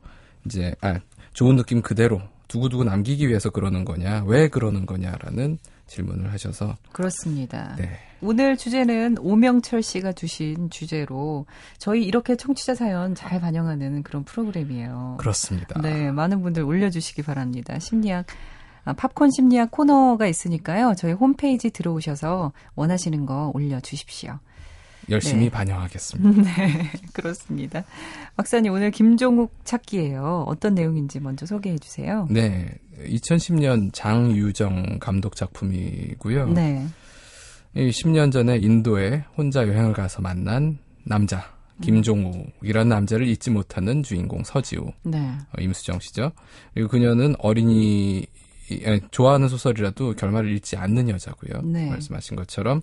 이제 0.43 0.73
아 0.81 0.99
좋은 1.33 1.57
느낌 1.57 1.83
그대로 1.83 2.19
두고두고 2.47 2.85
남기기 2.85 3.27
위해서 3.27 3.51
그러는 3.51 3.85
거냐 3.85 4.23
왜 4.25 4.47
그러는 4.47 4.87
거냐라는 4.87 5.59
질문을 5.85 6.33
하셔서 6.33 6.75
그렇습니다. 6.91 7.75
네 7.77 7.99
오늘 8.19 8.57
주제는 8.57 9.17
오명철 9.19 9.83
씨가 9.83 10.13
주신 10.13 10.71
주제로 10.71 11.45
저희 11.77 12.03
이렇게 12.03 12.35
청취자 12.35 12.73
사연 12.73 13.13
잘 13.13 13.39
반영하는 13.39 14.01
그런 14.01 14.23
프로그램이에요. 14.23 15.17
그렇습니다 15.19 15.79
네, 15.81 16.11
많은 16.11 16.41
분들 16.41 16.63
올려주시기 16.63 17.21
바랍니다. 17.21 17.77
심리학, 17.77 18.25
아, 18.27 18.56
팝콘 18.93 19.31
심리학 19.31 19.71
코너가 19.71 20.27
있으니까요. 20.27 20.93
저희 20.97 21.13
홈페이지 21.13 21.69
들어오셔서 21.69 22.51
원하시는 22.75 23.25
거 23.25 23.51
올려주십시오. 23.53 24.39
열심히 25.09 25.45
네. 25.45 25.49
반영하겠습니다 25.49 26.41
네, 26.57 26.91
그렇습니다. 27.13 27.83
박사님, 28.35 28.73
오늘 28.73 28.91
김종욱 28.91 29.53
찾기예요. 29.63 30.43
어떤 30.47 30.75
내용인지 30.75 31.19
먼저 31.19 31.45
소개해 31.45 31.77
주세요. 31.77 32.27
네 32.29 32.69
2010년 33.05 33.91
장유정 33.93 34.99
감독 34.99 35.35
작품이고요 35.35 36.49
네. 36.49 36.85
이 37.75 37.89
10년 37.89 38.31
전에 38.31 38.57
인도에 38.57 39.23
혼자 39.37 39.67
여행을 39.67 39.93
가서 39.93 40.21
만난 40.21 40.79
남자 41.03 41.55
김종욱이라는 41.81 42.89
남자를 42.89 43.27
잊지 43.27 43.51
못하는 43.51 44.01
주인공 44.01 44.43
서지우 44.43 44.91
네. 45.03 45.19
어, 45.19 45.61
임수정 45.61 45.99
씨죠. 45.99 46.31
그리고 46.73 46.89
그녀는 46.89 47.35
어린이 47.37 48.25
에, 48.71 48.99
좋아하는 49.11 49.47
소설이라도 49.47 50.13
결말을 50.13 50.51
읽지 50.55 50.77
않는 50.77 51.09
여자고요. 51.09 51.61
네. 51.63 51.89
말씀하신 51.89 52.35
것처럼 52.35 52.81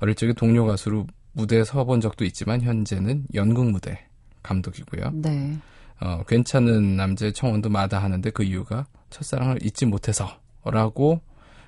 어릴 0.00 0.14
적에 0.14 0.32
동료 0.32 0.66
가수로 0.66 1.06
무대에 1.32 1.64
서본 1.64 2.00
적도 2.00 2.24
있지만 2.24 2.62
현재는 2.62 3.26
연극 3.34 3.70
무대 3.70 4.06
감독이고요. 4.42 5.10
네. 5.14 5.58
어, 6.00 6.22
괜찮은 6.26 6.96
남자의 6.96 7.32
청혼도 7.32 7.68
마다하는데 7.70 8.30
그 8.30 8.42
이유가 8.42 8.86
첫사랑을 9.10 9.64
잊지 9.64 9.86
못해서라고 9.86 11.20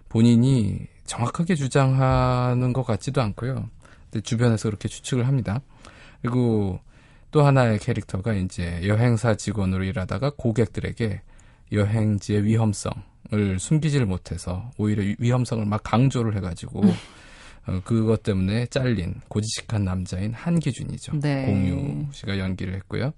본인이 0.08 0.86
정확하게 1.04 1.54
주장하는 1.54 2.72
것 2.72 2.84
같지도 2.84 3.20
않고요. 3.20 3.68
근데 4.10 4.22
주변에서 4.22 4.68
그렇게 4.68 4.88
추측을 4.88 5.26
합니다. 5.26 5.60
그리고 6.22 6.80
또 7.30 7.42
하나의 7.42 7.78
캐릭터가 7.78 8.34
이제 8.34 8.80
여행사 8.84 9.34
직원으로 9.36 9.84
일하다가 9.84 10.32
고객들에게 10.36 11.22
여행지의 11.72 12.44
위험성 12.44 12.92
을 13.32 13.58
숨기지를 13.60 14.06
못해서 14.06 14.70
오히려 14.78 15.02
위- 15.02 15.14
위험성을 15.18 15.64
막 15.66 15.82
강조를 15.84 16.34
해가지고 16.36 16.80
어, 17.66 17.80
그것 17.84 18.22
때문에 18.22 18.66
잘린 18.66 19.14
고지식한 19.28 19.84
남자인 19.84 20.32
한기준이죠. 20.32 21.20
네. 21.20 21.44
공유 21.46 22.06
씨가 22.12 22.38
연기를 22.38 22.74
했고요. 22.74 23.12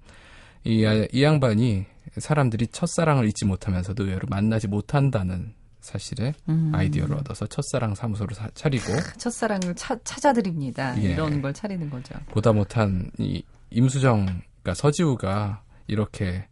이, 0.64 0.84
아- 0.84 1.06
이 1.12 1.22
양반이 1.22 1.86
사람들이 2.18 2.66
첫사랑을 2.66 3.26
잊지 3.28 3.44
못하면서도 3.46 4.04
의외로 4.04 4.26
만나지 4.28 4.68
못한다는 4.68 5.54
사실에 5.80 6.34
음. 6.48 6.70
아이디어를 6.74 7.16
얻어서 7.16 7.46
첫사랑 7.46 7.94
사무소를 7.94 8.34
사- 8.34 8.50
차리고 8.54 8.84
첫사랑을 9.18 9.74
차, 9.76 9.96
찾아드립니다. 10.04 10.94
예. 11.02 11.12
이런 11.12 11.40
걸 11.40 11.54
차리는 11.54 11.88
거죠. 11.88 12.14
보다 12.32 12.52
못한 12.52 13.10
이 13.18 13.42
임수정, 13.70 14.26
그러니까 14.26 14.74
서지우가 14.74 15.62
이렇게 15.86 16.44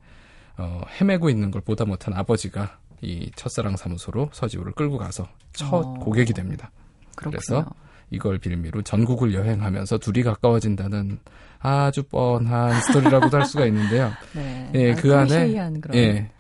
어, 0.57 0.81
헤매고 1.01 1.29
있는 1.31 1.51
걸 1.51 1.61
보다 1.63 1.85
못한 1.85 2.15
아버지가 2.15 2.79
이 3.03 3.31
첫사랑 3.37 3.77
사무소로 3.77 4.31
서지우를 4.33 4.73
끌고 4.73 4.99
가서 4.99 5.27
첫 5.53 5.75
어. 5.75 5.95
고객이 5.95 6.33
됩니다. 6.33 6.71
그렇군요. 7.17 7.39
그래서 7.39 7.71
이걸 8.11 8.39
빌미로 8.39 8.83
전국을 8.83 9.35
여행하면서 9.35 9.99
둘이 9.99 10.23
가까워진다는 10.23 11.19
아주 11.61 12.03
뻔한 12.03 12.81
스토리라고도 12.83 13.39
할 13.39 13.47
수가 13.47 13.67
있는데요. 13.67 14.11
네. 14.35 14.71
예, 14.75 14.93
아, 14.93 14.95
그 14.97 15.15
안에. 15.15 15.55
예. 15.95 16.31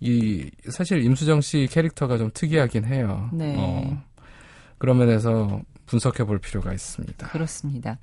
이 0.00 0.50
사실 0.70 1.04
임수정 1.04 1.40
씨 1.42 1.68
캐릭터가 1.70 2.16
좀 2.16 2.30
특이하긴 2.32 2.84
해요. 2.86 3.28
네. 3.32 3.54
어, 3.58 4.02
그런 4.78 4.98
면에서 4.98 5.60
분석해 5.86 6.24
볼 6.24 6.38
필요가 6.38 6.72
있습니다. 6.72 7.28
그렇습니다. 7.28 7.98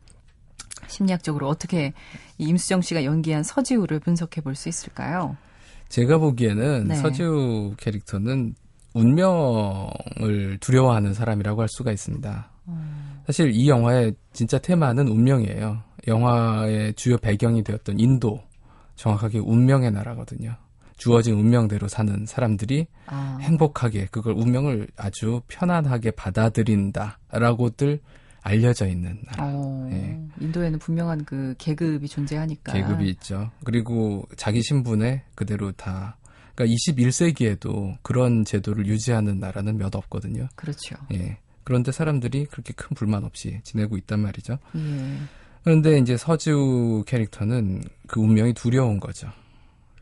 심리학적으로 0.88 1.48
어떻게 1.50 1.94
이 2.38 2.46
임수정 2.46 2.82
씨가 2.82 3.04
연기한 3.04 3.44
서지우를 3.44 4.00
분석해 4.00 4.42
볼 4.42 4.56
수 4.56 4.70
있을까요? 4.70 5.36
제가 5.90 6.18
보기에는 6.20 6.88
네. 6.88 6.96
서지우 6.96 7.74
캐릭터는 7.78 8.56
운명을 8.94 10.58
두려워하는 10.60 11.14
사람이라고 11.14 11.62
할 11.62 11.68
수가 11.68 11.92
있습니다. 11.92 12.52
음. 12.70 13.22
사실 13.26 13.52
이 13.54 13.68
영화의 13.70 14.14
진짜 14.34 14.58
테마는 14.58 15.08
운명이에요. 15.08 15.84
영화의 16.08 16.94
주요 16.94 17.18
배경이 17.18 17.64
되었던 17.64 18.00
인도, 18.00 18.42
정확하게 18.96 19.40
운명의 19.40 19.92
나라거든요. 19.92 20.56
주어진 20.98 21.36
운명대로 21.36 21.88
사는 21.88 22.26
사람들이 22.26 22.88
아, 23.08 23.38
행복하게 23.42 24.08
그걸 24.12 24.34
운명을 24.34 24.88
아주 24.98 25.42
편안하게 25.48 26.12
받아들인다라고들 26.12 28.00
알려져 28.42 28.88
있는 28.88 29.20
나라. 29.26 29.52
어, 29.52 29.90
예. 29.92 30.20
인도에는 30.40 30.80
분명한 30.80 31.26
그 31.26 31.56
계급이 31.58 32.08
존재하니까. 32.08 32.74
계급이 32.74 33.10
있죠. 33.10 33.52
그리고 33.64 34.28
자기 34.36 34.62
신분에 34.62 35.24
그대로 35.36 35.72
다 35.72 36.18
그러니까 36.56 36.76
21세기에도 36.76 37.98
그런 38.02 38.44
제도를 38.44 38.86
유지하는 38.88 39.40
나라는 39.40 39.78
몇 39.78 39.96
없거든요. 39.96 40.48
그렇죠. 40.56 40.96
예. 41.14 41.38
그런데 41.64 41.92
사람들이 41.92 42.46
그렇게 42.46 42.74
큰 42.74 42.96
불만 42.96 43.24
없이 43.24 43.62
지내고 43.64 43.98
있단 43.98 44.20
말이죠. 44.20 44.58
예. 44.76 45.18
그런데 45.64 45.98
이제 46.00 46.18
서지우 46.18 47.04
캐릭터는 47.06 47.84
그 48.08 48.20
운명이 48.20 48.54
두려운 48.54 49.00
거죠. 49.00 49.30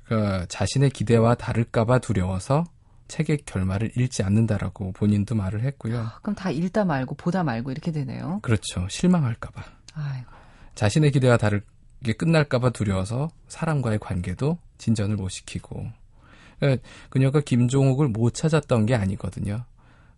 그러니까 0.05 0.45
자신의 0.47 0.91
기대와 0.91 1.35
다를까봐 1.35 1.99
두려워서 1.99 2.63
책의 3.07 3.39
결말을 3.45 3.91
읽지 3.97 4.23
않는다라고 4.23 4.91
본인도 4.93 5.35
말을 5.35 5.61
했고요. 5.63 6.07
그럼 6.21 6.35
다 6.35 6.49
읽다 6.49 6.85
말고 6.85 7.15
보다 7.15 7.43
말고 7.43 7.71
이렇게 7.71 7.91
되네요. 7.91 8.39
그렇죠. 8.41 8.87
실망할까봐. 8.89 9.63
아이고. 9.93 10.31
자신의 10.75 11.11
기대와 11.11 11.37
다르게 11.37 12.13
끝날까봐 12.17 12.71
두려워서 12.71 13.29
사람과의 13.47 13.99
관계도 13.99 14.57
진전을 14.77 15.15
못 15.15 15.29
시키고. 15.29 15.87
그러니까 16.59 16.87
그녀가 17.09 17.41
김종욱을 17.41 18.09
못 18.09 18.33
찾았던 18.33 18.85
게 18.85 18.95
아니거든요. 18.95 19.65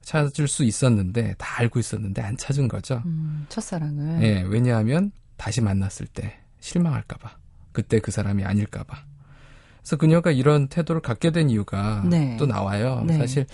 찾을 0.02 0.48
수 0.48 0.64
있었는데 0.64 1.36
다 1.38 1.60
알고 1.60 1.80
있었는데 1.80 2.22
안 2.22 2.38
찾은 2.38 2.68
거죠. 2.68 3.04
음, 3.06 3.46
첫사랑을. 3.50 4.24
예, 4.24 4.42
왜냐하면 4.48 5.12
다시 5.38 5.62
만났을 5.62 6.08
때 6.08 6.40
실망할까봐. 6.60 7.38
그때 7.72 8.00
그 8.00 8.12
사람이 8.12 8.44
아닐까봐. 8.44 9.09
그래서 9.90 9.98
그녀가 9.98 10.30
이런 10.30 10.68
태도를 10.68 11.02
갖게 11.02 11.32
된 11.32 11.50
이유가 11.50 12.04
네. 12.08 12.38
또 12.38 12.46
나와요. 12.46 13.04
네. 13.08 13.18
사실, 13.18 13.48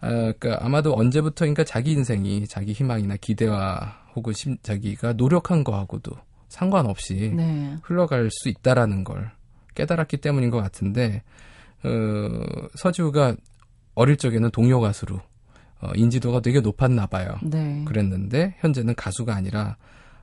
아, 0.00 0.08
그러니까 0.08 0.56
아마도 0.64 0.94
언제부터인가 0.96 1.62
자기 1.64 1.92
인생이 1.92 2.46
자기 2.48 2.72
희망이나 2.72 3.16
기대와 3.20 3.94
혹은 4.16 4.32
심- 4.32 4.56
자기가 4.62 5.12
노력한 5.12 5.62
거하고도 5.62 6.12
상관없이 6.48 7.34
네. 7.36 7.76
흘러갈 7.82 8.30
수 8.30 8.48
있다라는 8.48 9.04
걸 9.04 9.30
깨달았기 9.74 10.16
때문인 10.18 10.48
것 10.48 10.62
같은데, 10.62 11.22
어, 11.82 11.88
서지우가 12.76 13.36
어릴 13.94 14.16
적에는 14.16 14.50
동요 14.52 14.80
가수로 14.80 15.20
어, 15.82 15.90
인지도가 15.96 16.40
되게 16.40 16.60
높았나 16.62 17.06
봐요. 17.08 17.36
네. 17.42 17.84
그랬는데 17.86 18.54
현재는 18.60 18.94
가수가 18.94 19.34
아니라 19.34 19.76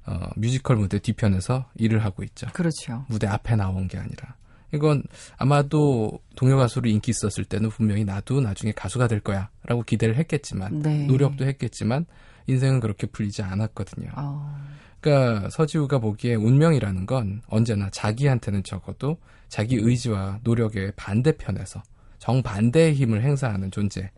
어, 0.07 0.19
뮤지컬 0.37 0.77
무대 0.77 0.97
뒤편에서 0.97 1.65
일을 1.75 2.03
하고 2.03 2.23
있죠. 2.23 2.47
그렇죠. 2.53 3.05
무대 3.09 3.27
앞에 3.27 3.55
나온 3.55 3.87
게 3.87 3.99
아니라 3.99 4.33
이건 4.73 5.03
아마도 5.37 6.19
동요 6.35 6.57
가수로 6.57 6.89
인기 6.89 7.11
있었을 7.11 7.45
때는 7.45 7.69
분명히 7.69 8.03
나도 8.05 8.41
나중에 8.41 8.71
가수가 8.71 9.07
될 9.07 9.19
거야라고 9.19 9.83
기대를 9.85 10.15
했겠지만 10.15 10.81
네. 10.81 11.05
노력도 11.05 11.45
했겠지만 11.45 12.05
인생은 12.47 12.79
그렇게 12.79 13.07
풀리지 13.07 13.43
않았거든요. 13.43 14.09
어, 14.15 14.57
그러니까 14.99 15.49
서지우가 15.49 15.99
보기에 15.99 16.35
운명이라는 16.35 17.05
건 17.05 17.41
언제나 17.47 17.89
자기한테는 17.89 18.63
적어도 18.63 19.17
자기 19.49 19.75
의지와 19.75 20.39
노력의 20.43 20.93
반대편에서 20.95 21.83
정반대의 22.19 22.93
힘을 22.93 23.23
행사하는 23.23 23.71
존재 23.71 24.11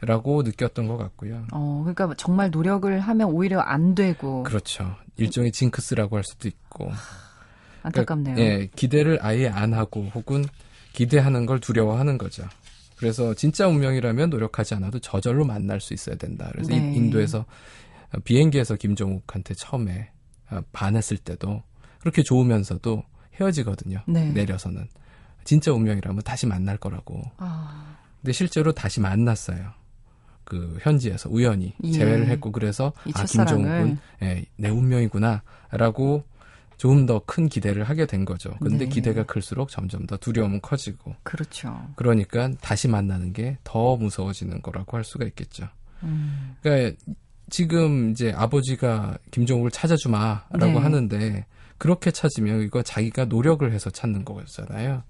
라고 0.00 0.42
느꼈던 0.42 0.88
것 0.88 0.96
같고요. 0.96 1.44
어, 1.52 1.82
그러니까 1.84 2.14
정말 2.16 2.50
노력을 2.50 2.98
하면 2.98 3.28
오히려 3.28 3.60
안 3.60 3.94
되고 3.94 4.42
그렇죠. 4.44 4.96
일종의 5.16 5.52
징크스라고 5.52 6.16
할 6.16 6.24
수도 6.24 6.48
있고. 6.48 6.90
안타깝네요. 7.82 8.38
예, 8.38 8.68
기대를 8.74 9.18
아예 9.22 9.48
안 9.48 9.72
하고 9.74 10.04
혹은 10.14 10.44
기대하는 10.92 11.46
걸 11.46 11.60
두려워하는 11.60 12.18
거죠. 12.18 12.44
그래서 12.96 13.32
진짜 13.34 13.66
운명이라면 13.68 14.28
노력하지 14.30 14.74
않아도 14.74 14.98
저절로 14.98 15.44
만날 15.44 15.80
수 15.80 15.94
있어야 15.94 16.16
된다. 16.16 16.48
그래서 16.52 16.70
네. 16.70 16.76
인- 16.76 16.94
인도에서 16.94 17.46
비행기에서 18.24 18.76
김종욱한테 18.76 19.54
처음에 19.54 20.10
어, 20.50 20.60
반했을 20.72 21.16
때도 21.16 21.62
그렇게 22.00 22.22
좋으면서도 22.22 23.02
헤어지거든요. 23.40 24.02
네. 24.06 24.30
내려서는 24.32 24.86
진짜 25.44 25.72
운명이라면 25.72 26.22
다시 26.22 26.46
만날 26.46 26.76
거라고. 26.76 27.22
아, 27.38 27.96
근데 28.20 28.32
실제로 28.32 28.72
다시 28.72 29.00
만났어요. 29.00 29.72
그 30.44 30.76
현지에서 30.82 31.30
우연히 31.30 31.72
예. 31.84 31.92
재회를 31.92 32.26
했고 32.28 32.50
그래서 32.52 32.92
이 33.06 33.12
아. 33.14 33.24
김종욱은 33.24 33.98
예, 34.22 34.44
내 34.56 34.68
운명이구나라고 34.68 36.24
좀더큰 36.80 37.50
기대를 37.50 37.84
하게 37.84 38.06
된 38.06 38.24
거죠. 38.24 38.54
근데 38.58 38.86
네. 38.86 38.88
기대가 38.88 39.22
클수록 39.24 39.68
점점 39.68 40.06
더 40.06 40.16
두려움은 40.16 40.62
커지고 40.62 41.14
그렇죠. 41.24 41.78
그러니까 41.94 42.50
다시 42.62 42.88
만나는 42.88 43.34
게 43.34 43.58
더 43.64 43.96
무서워지는 43.96 44.62
거라고 44.62 44.96
할 44.96 45.04
수가 45.04 45.26
있겠죠. 45.26 45.68
음, 46.04 46.56
그러니까 46.62 46.96
지금 47.50 48.12
이제 48.12 48.32
아버지가 48.34 49.18
김종욱을 49.30 49.70
찾아주마라고 49.70 50.58
네. 50.58 50.78
하는데 50.78 51.46
그렇게 51.76 52.10
찾으면 52.10 52.62
이거 52.62 52.82
자기가 52.82 53.26
노력을 53.26 53.70
해서 53.70 53.90
찾는 53.90 54.24
거잖아요. 54.24 55.02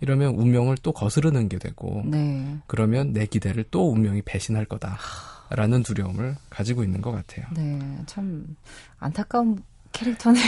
이러면 0.00 0.34
운명을 0.34 0.78
또 0.82 0.90
거스르는 0.90 1.48
게 1.48 1.58
되고 1.60 2.02
네. 2.04 2.58
그러면 2.66 3.12
내 3.12 3.26
기대를 3.26 3.66
또 3.70 3.92
운명이 3.92 4.22
배신할 4.22 4.64
거다라는 4.64 5.84
두려움을 5.84 6.34
가지고 6.50 6.82
있는 6.82 7.00
것 7.00 7.12
같아요. 7.12 7.46
네. 7.54 7.78
참 8.06 8.56
안타까운 8.98 9.62
캐릭터네요. 9.92 10.42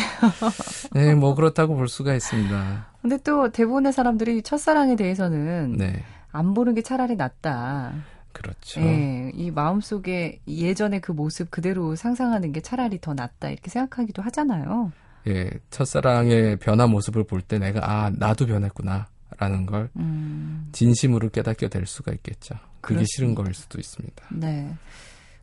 네, 0.92 1.14
뭐 1.14 1.34
그렇다고 1.34 1.74
볼 1.76 1.88
수가 1.88 2.14
있습니다. 2.14 2.86
근데 3.02 3.18
또 3.18 3.50
대부분의 3.50 3.92
사람들이 3.92 4.42
첫사랑에 4.42 4.96
대해서는 4.96 5.76
네, 5.76 6.02
안 6.32 6.54
보는 6.54 6.74
게 6.74 6.82
차라리 6.82 7.16
낫다. 7.16 7.92
그렇죠. 8.32 8.80
예, 8.80 9.30
이 9.34 9.50
마음속에 9.50 10.40
예전의 10.48 11.00
그 11.00 11.12
모습 11.12 11.50
그대로 11.50 11.94
상상하는 11.94 12.52
게 12.52 12.60
차라리 12.60 13.00
더 13.00 13.14
낫다 13.14 13.50
이렇게 13.50 13.70
생각하기도 13.70 14.22
하잖아요. 14.22 14.90
예, 15.28 15.50
첫사랑의 15.70 16.56
변화 16.56 16.86
모습을 16.86 17.24
볼 17.24 17.40
때 17.42 17.58
내가 17.58 17.80
아 17.88 18.10
나도 18.10 18.46
변했구나라는 18.46 19.66
걸 19.66 19.88
음, 19.96 20.68
진심으로 20.72 21.30
깨닫게 21.30 21.68
될 21.68 21.86
수가 21.86 22.12
있겠죠. 22.12 22.54
그게 22.80 22.96
그렇습니다. 22.96 23.06
싫은 23.14 23.34
거일 23.34 23.54
수도 23.54 23.78
있습니다. 23.78 24.24
네. 24.30 24.74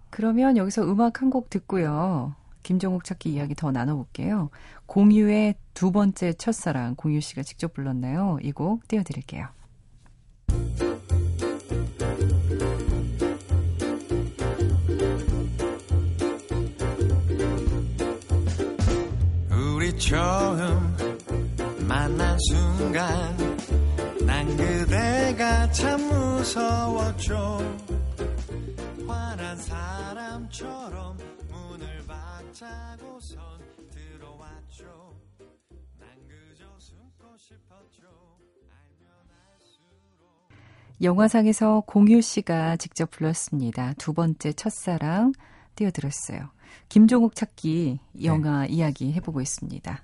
그러면 0.10 0.58
여기서 0.58 0.84
음악 0.84 1.22
한 1.22 1.30
곡 1.32 1.50
듣고요. 1.50 2.36
김종욱 2.64 3.04
찾기 3.04 3.32
이야기 3.34 3.56
더 3.56 3.72
나눠볼게요. 3.72 4.50
공유의 4.86 5.56
두 5.74 5.92
번째 5.92 6.34
첫사랑 6.34 6.96
공유 6.96 7.22
씨가 7.22 7.44
직접 7.44 7.74
불렀네요. 7.74 8.40
이 8.44 8.52
곡 8.52 8.88
띄워드릴게요. 8.88 9.48
우리 19.50 19.98
처음 19.98 20.96
만난 21.88 22.38
순간 22.50 23.38
난 24.26 24.46
그대가 24.58 25.70
참 25.72 26.00
무서웠죠 26.08 27.60
화난 29.08 29.58
사람처럼 29.58 31.18
문을 32.12 32.52
박차고선 32.52 33.40
들어왔죠 33.90 35.16
난 35.98 36.10
그저 36.28 36.66
숨고 36.78 37.38
싶었죠 37.38 38.08
알면 38.70 39.10
알수록 39.56 40.52
영화상에서 41.02 41.84
공유 41.88 42.22
씨가 42.22 42.78
직접 42.78 43.10
불렀습니다. 43.10 43.94
두 43.98 44.14
번째 44.14 44.54
첫사랑 44.54 45.32
띄워드렸어요. 45.76 46.52
김종욱 46.90 47.34
찾기 47.36 48.00
영화 48.24 48.66
이야기 48.66 49.14
해보고 49.14 49.42
있습니다. 49.42 50.04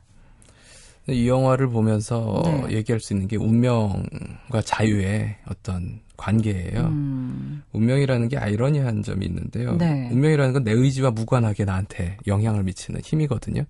이 1.10 1.28
영화를 1.28 1.70
보면서 1.70 2.41
네. 2.46 2.76
얘기할 2.78 3.00
수 3.00 3.13
있는 3.13 3.28
게 3.28 3.38
운명과 3.38 4.62
자유의 4.65 5.38
어떤 5.50 6.02
관계예요. 6.17 6.82
음, 6.82 7.63
운명이라는 7.72 8.28
게 8.28 8.38
아이러니한 8.38 9.04
점이 9.04 9.26
있는데요. 9.26 9.78
네. 9.78 10.10
운명이라는 10.12 10.54
건 10.54 10.63
내 10.63 10.72
의지와 10.72 11.12
무관하게 11.12 11.63
나한테 11.63 12.17
영향을 12.28 12.63
미치는 12.63 13.02
힘이거든요. 13.02 13.63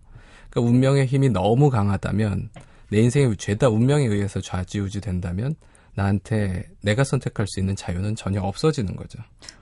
그러니까 0.49 0.71
운명의 0.71 1.05
힘이 1.05 1.29
너무 1.29 1.69
강하다면 1.69 2.49
내 2.89 2.99
인생이 3.01 3.35
죄다 3.37 3.69
운명에 3.69 4.05
의해서 4.05 4.39
좌지우지 4.41 5.01
된다면 5.01 5.55
나한테 5.95 6.69
내가 6.81 7.03
선택할 7.03 7.45
수 7.47 7.59
있는 7.59 7.75
자유는 7.75 8.15
전혀 8.15 8.41
없어지는 8.41 8.95
거죠. 8.95 9.19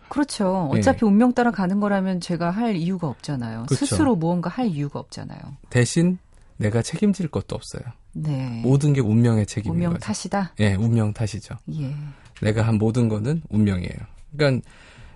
그렇죠. 0.07 0.69
네. 0.71 0.79
어차피 0.79 1.03
운명 1.05 1.33
따라 1.33 1.49
가는 1.51 1.79
거라면 1.79 2.19
제가 2.21 2.51
할 2.51 2.75
이유가 2.75 3.07
없잖아요. 3.07 3.65
그렇죠. 3.67 3.85
스스로 3.85 4.15
무언가 4.15 4.49
할 4.49 4.67
이유가 4.67 4.99
없잖아요. 4.99 5.39
대신 5.69 6.19
내가 6.57 6.81
책임질 6.81 7.27
것도 7.27 7.55
없어요. 7.55 7.83
네. 8.13 8.61
모든 8.63 8.93
게 8.93 9.01
운명의 9.01 9.45
책임인 9.45 9.75
운명 9.75 9.93
거죠. 9.93 10.05
탓이다. 10.05 10.53
예, 10.59 10.73
운명 10.75 11.13
탓이죠. 11.13 11.55
예. 11.73 11.93
내가 12.41 12.61
한 12.61 12.77
모든 12.77 13.09
거는 13.09 13.41
운명이에요. 13.49 13.97
그러니까 14.35 14.67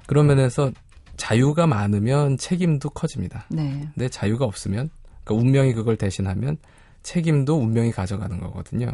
그런 0.05 0.27
면에서 0.27 0.71
자유가 1.17 1.67
많으면 1.67 2.37
책임도 2.37 2.91
커집니다. 2.91 3.45
네. 3.49 3.87
근데 3.93 4.09
자유가 4.09 4.45
없으면 4.45 4.89
그러니까 5.23 5.45
운명이 5.45 5.73
그걸 5.73 5.97
대신하면 5.97 6.57
책임도 7.03 7.57
운명이 7.57 7.91
가져가는 7.91 8.39
거거든요. 8.39 8.91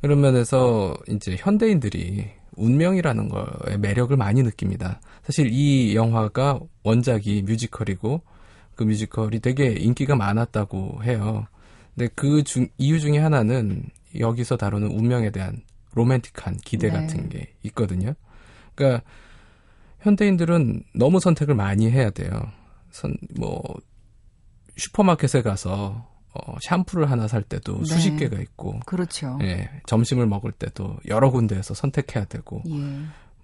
그런 0.00 0.20
면에서 0.20 0.96
이제 1.08 1.36
현대인들이 1.38 2.30
운명이라는 2.56 3.28
거에 3.28 3.78
매력을 3.78 4.14
많이 4.16 4.42
느낍니다. 4.42 5.00
사실 5.22 5.48
이 5.50 5.94
영화가 5.96 6.60
원작이 6.82 7.42
뮤지컬이고 7.42 8.22
그 8.76 8.84
뮤지컬이 8.84 9.40
되게 9.40 9.72
인기가 9.72 10.16
많았다고 10.16 11.02
해요. 11.04 11.46
근데 11.94 12.08
그 12.14 12.42
중, 12.42 12.68
이유 12.78 13.00
중에 13.00 13.18
하나는 13.18 13.84
여기서 14.18 14.56
다루는 14.56 14.88
운명에 14.88 15.30
대한 15.30 15.62
로맨틱한 15.94 16.58
기대 16.64 16.88
네. 16.88 16.94
같은 16.94 17.28
게 17.28 17.54
있거든요. 17.62 18.14
그러니까 18.74 19.02
현대인들은 20.00 20.84
너무 20.94 21.20
선택을 21.20 21.54
많이 21.54 21.90
해야 21.90 22.10
돼요. 22.10 22.30
선, 22.90 23.16
뭐, 23.38 23.62
슈퍼마켓에 24.76 25.42
가서 25.42 26.12
어, 26.34 26.56
샴푸를 26.62 27.10
하나 27.10 27.28
살 27.28 27.42
때도 27.42 27.78
네. 27.78 27.84
수십 27.84 28.16
개가 28.16 28.40
있고, 28.40 28.80
그렇죠. 28.86 29.38
예, 29.42 29.70
점심을 29.86 30.26
먹을 30.26 30.50
때도 30.50 30.98
여러 31.06 31.30
군데에서 31.30 31.74
선택해야 31.74 32.24
되고, 32.24 32.62
예. 32.68 32.72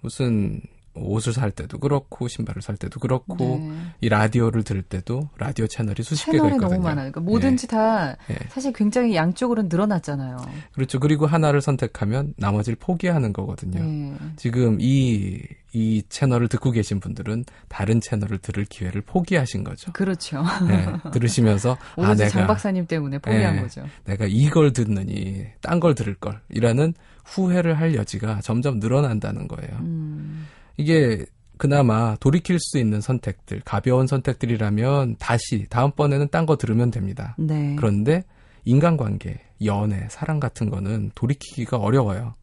무슨 0.01 0.61
옷을 0.93 1.33
살 1.33 1.51
때도 1.51 1.79
그렇고, 1.79 2.27
신발을 2.27 2.61
살 2.61 2.77
때도 2.77 2.99
그렇고, 2.99 3.35
네. 3.59 3.71
이 4.01 4.09
라디오를 4.09 4.63
들을 4.63 4.81
때도 4.81 5.29
라디오 5.37 5.67
채널이 5.67 6.03
수십 6.03 6.25
개가 6.25 6.37
채널이 6.37 6.55
있거든요. 6.55 6.69
너무 6.69 6.83
많아요. 6.83 7.11
그러니까 7.11 7.21
뭐든지 7.21 7.67
다 7.67 8.15
예. 8.29 8.35
사실 8.49 8.73
굉장히 8.73 9.15
양쪽으로 9.15 9.63
늘어났잖아요. 9.63 10.37
그렇죠. 10.73 10.99
그리고 10.99 11.25
하나를 11.25 11.61
선택하면 11.61 12.33
나머지를 12.37 12.77
포기하는 12.79 13.33
거거든요. 13.33 13.79
예. 13.81 14.17
지금 14.37 14.77
이, 14.79 15.41
이 15.73 16.03
채널을 16.09 16.47
듣고 16.47 16.71
계신 16.71 16.99
분들은 16.99 17.45
다른 17.69 18.01
채널을 18.01 18.37
들을 18.39 18.65
기회를 18.65 19.01
포기하신 19.01 19.63
거죠. 19.63 19.91
그렇죠. 19.93 20.43
네, 20.67 20.85
들으시면서 21.11 21.77
아 21.97 22.01
오로지 22.01 22.29
장 22.29 22.41
내가 22.41 22.47
박사님 22.47 22.87
때문에 22.87 23.19
포기한 23.19 23.57
예. 23.57 23.61
거죠. 23.61 23.85
내가 24.05 24.25
이걸 24.27 24.73
듣느니 24.73 25.45
딴 25.61 25.81
걸 25.81 25.95
들을 25.95 26.13
걸 26.15 26.39
이라는 26.49 26.93
후회를 27.25 27.79
할 27.79 27.95
여지가 27.95 28.41
점점 28.41 28.79
늘어난다는 28.79 29.47
거예요. 29.47 29.77
음, 29.79 30.45
이게 30.81 31.25
그나마 31.57 32.15
돌이킬 32.15 32.57
수 32.59 32.79
있는 32.79 33.01
선택들, 33.01 33.61
가벼운 33.63 34.07
선택들이라면 34.07 35.17
다시 35.19 35.67
다음번에는 35.69 36.29
딴 36.29 36.45
거 36.45 36.57
들으면 36.57 36.89
됩니다. 36.89 37.35
네. 37.37 37.75
그런데 37.77 38.23
인간관계, 38.65 39.39
연애, 39.65 40.07
사랑 40.09 40.39
같은 40.39 40.69
거는 40.69 41.11
돌이키기가 41.13 41.77
어려워요. 41.77 42.33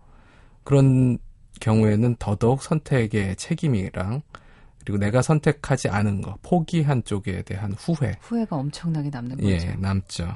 그런 0.62 1.18
경우에는 1.60 2.16
더더욱 2.18 2.62
선택의 2.62 3.34
책임이랑 3.36 4.22
그리고 4.84 4.98
내가 4.98 5.20
선택하지 5.20 5.88
않은 5.88 6.22
거, 6.22 6.38
포기한 6.42 7.02
쪽에 7.04 7.42
대한 7.42 7.72
후회, 7.72 8.16
후회가 8.20 8.56
엄청나게 8.56 9.10
남는 9.10 9.42
예, 9.42 9.58
거죠. 9.58 9.80
남죠. 9.80 10.28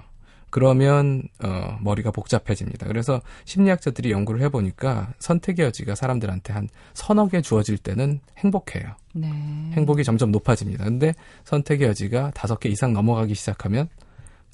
그러면 0.53 1.23
어, 1.43 1.79
머리가 1.81 2.11
복잡해집니다. 2.11 2.87
그래서 2.87 3.23
심리학자들이 3.47 4.11
연구를 4.13 4.43
해보니까 4.43 5.15
선택의 5.19 5.65
여지가 5.67 5.95
사람들한테 5.95 6.53
한 6.53 6.69
서너 6.93 7.27
개 7.29 7.41
주어질 7.41 7.79
때는 7.79 8.21
행복해요. 8.37 8.95
네. 9.15 9.29
행복이 9.73 10.05
점점 10.05 10.31
높아집니다. 10.31 10.85
근데 10.85 11.15
선택의 11.45 11.89
여지가 11.89 12.33
다섯 12.35 12.61
개 12.61 12.69
이상 12.69 12.93
넘어가기 12.93 13.35
시작하면 13.35 13.89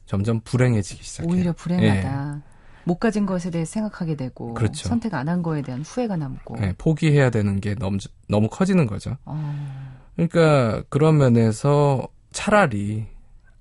점점 0.07 0.41
불행해지기 0.41 1.03
시작해요. 1.03 1.35
오히려 1.35 1.53
불행하다. 1.53 2.43
못 2.85 2.95
가진 3.01 3.27
것에 3.27 3.51
대해 3.51 3.65
생각하게 3.65 4.15
되고 4.15 4.55
그렇죠. 4.55 4.89
선택 4.89 5.13
안 5.15 5.29
한 5.29 5.43
거에 5.43 5.63
대한 5.63 5.83
후회가 5.83 6.17
남고. 6.17 6.57
예, 6.63 6.75
포기해야 6.79 7.31
되는 7.31 7.61
게 7.61 7.75
너무 7.75 7.99
너무 8.29 8.49
커지는 8.49 8.87
거죠. 8.87 9.17
어, 9.25 9.37
그러니까 10.15 10.85
그런 10.91 11.19
면에서 11.19 12.07
차라리 12.31 13.07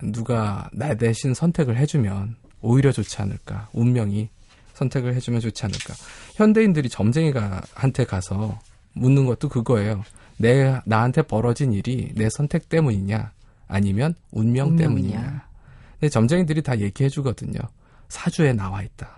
누가 0.01 0.69
나 0.73 0.93
대신 0.95 1.33
선택을 1.33 1.77
해주면 1.77 2.36
오히려 2.62 2.91
좋지 2.91 3.21
않을까. 3.21 3.69
운명이 3.73 4.29
선택을 4.73 5.15
해주면 5.15 5.41
좋지 5.41 5.65
않을까. 5.65 5.93
현대인들이 6.36 6.89
점쟁이가 6.89 7.62
한테 7.73 8.05
가서 8.05 8.60
묻는 8.93 9.25
것도 9.25 9.49
그거예요. 9.49 10.03
내 10.38 10.79
나한테 10.86 11.23
벌어진 11.23 11.73
일이 11.73 12.12
내 12.15 12.29
선택 12.29 12.69
때문이냐, 12.69 13.31
아니면 13.67 14.13
운명 14.31 14.69
운명이냐. 14.69 14.77
때문이냐. 14.77 15.47
근데 15.93 16.10
점쟁이들이 16.10 16.62
다 16.62 16.79
얘기해 16.79 17.10
주거든요. 17.10 17.60
사주에 18.10 18.53
나와 18.53 18.83
있다. 18.83 19.17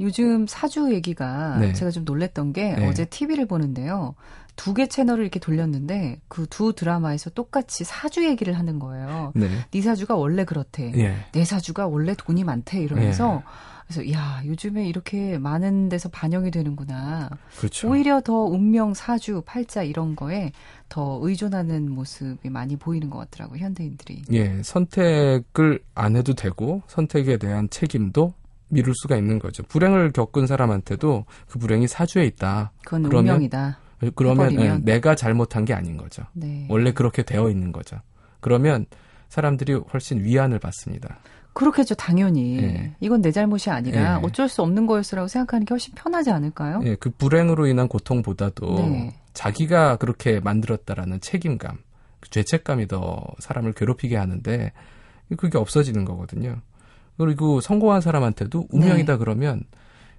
요즘 0.00 0.46
사주 0.46 0.92
얘기가 0.92 1.58
네. 1.58 1.72
제가 1.72 1.90
좀 1.90 2.04
놀랬던 2.04 2.52
게 2.52 2.74
네. 2.74 2.88
어제 2.88 3.04
TV를 3.04 3.46
보는데요. 3.46 4.14
두 4.60 4.74
개 4.74 4.86
채널을 4.86 5.22
이렇게 5.24 5.40
돌렸는데 5.40 6.20
그 6.28 6.46
두 6.46 6.72
드라마에서 6.72 7.30
똑같이 7.30 7.84
사주 7.84 8.24
얘기를 8.24 8.58
하는 8.58 8.78
거예요. 8.78 9.32
네. 9.34 9.48
네 9.70 9.80
사주가 9.80 10.14
원래 10.16 10.44
그렇대. 10.44 10.92
예. 10.96 11.14
내 11.32 11.44
사주가 11.44 11.86
원래 11.86 12.14
돈이 12.16 12.44
많대 12.44 12.80
이러면서 12.80 13.42
그래서 13.86 14.12
야 14.12 14.40
요즘에 14.44 14.86
이렇게 14.88 15.38
많은 15.38 15.88
데서 15.88 16.08
반영이 16.10 16.50
되는구나. 16.50 17.28
그렇죠. 17.58 17.88
오히려 17.88 18.20
더 18.20 18.34
운명, 18.44 18.94
사주, 18.94 19.42
팔자 19.46 19.82
이런 19.82 20.14
거에 20.14 20.52
더 20.88 21.18
의존하는 21.22 21.90
모습이 21.90 22.50
많이 22.50 22.76
보이는 22.76 23.10
것 23.10 23.18
같더라고요 23.18 23.58
현대인들이. 23.64 24.22
예, 24.32 24.62
선택을 24.62 25.80
안 25.94 26.16
해도 26.16 26.34
되고 26.34 26.82
선택에 26.86 27.36
대한 27.38 27.68
책임도 27.70 28.34
미룰 28.68 28.94
수가 28.94 29.16
있는 29.16 29.38
거죠. 29.40 29.62
불행을 29.64 30.12
겪은 30.12 30.46
사람한테도 30.46 31.24
그 31.48 31.58
불행이 31.58 31.88
사주에 31.88 32.24
있다. 32.26 32.70
그건 32.84 33.06
운명이다. 33.06 33.78
그러면 34.14 34.52
해버리면. 34.52 34.80
예, 34.80 34.84
내가 34.84 35.14
잘못한 35.14 35.64
게 35.64 35.74
아닌 35.74 35.96
거죠. 35.96 36.22
네. 36.32 36.66
원래 36.68 36.92
그렇게 36.92 37.22
되어 37.22 37.50
있는 37.50 37.72
거죠. 37.72 37.98
그러면 38.40 38.86
사람들이 39.28 39.74
훨씬 39.92 40.24
위안을 40.24 40.58
받습니다. 40.58 41.18
그렇겠죠 41.52 41.94
당연히. 41.94 42.58
예. 42.62 42.94
이건 43.00 43.22
내 43.22 43.30
잘못이 43.32 43.70
아니라 43.70 44.20
예. 44.20 44.26
어쩔 44.26 44.48
수 44.48 44.62
없는 44.62 44.86
거였어라고 44.86 45.28
생각하는 45.28 45.66
게 45.66 45.74
훨씬 45.74 45.94
편하지 45.94 46.30
않을까요? 46.30 46.80
예, 46.84 46.94
그 46.94 47.10
불행으로 47.10 47.66
인한 47.66 47.88
고통보다도 47.88 48.88
네. 48.88 49.14
자기가 49.34 49.96
그렇게 49.96 50.40
만들었다라는 50.40 51.20
책임감, 51.20 51.78
그 52.20 52.30
죄책감이 52.30 52.86
더 52.86 53.22
사람을 53.38 53.72
괴롭히게 53.72 54.16
하는데 54.16 54.72
그게 55.36 55.58
없어지는 55.58 56.04
거거든요. 56.04 56.60
그리고 57.16 57.60
성공한 57.60 58.00
사람한테도 58.00 58.68
운명이다 58.70 59.12
네. 59.14 59.18
그러면 59.18 59.62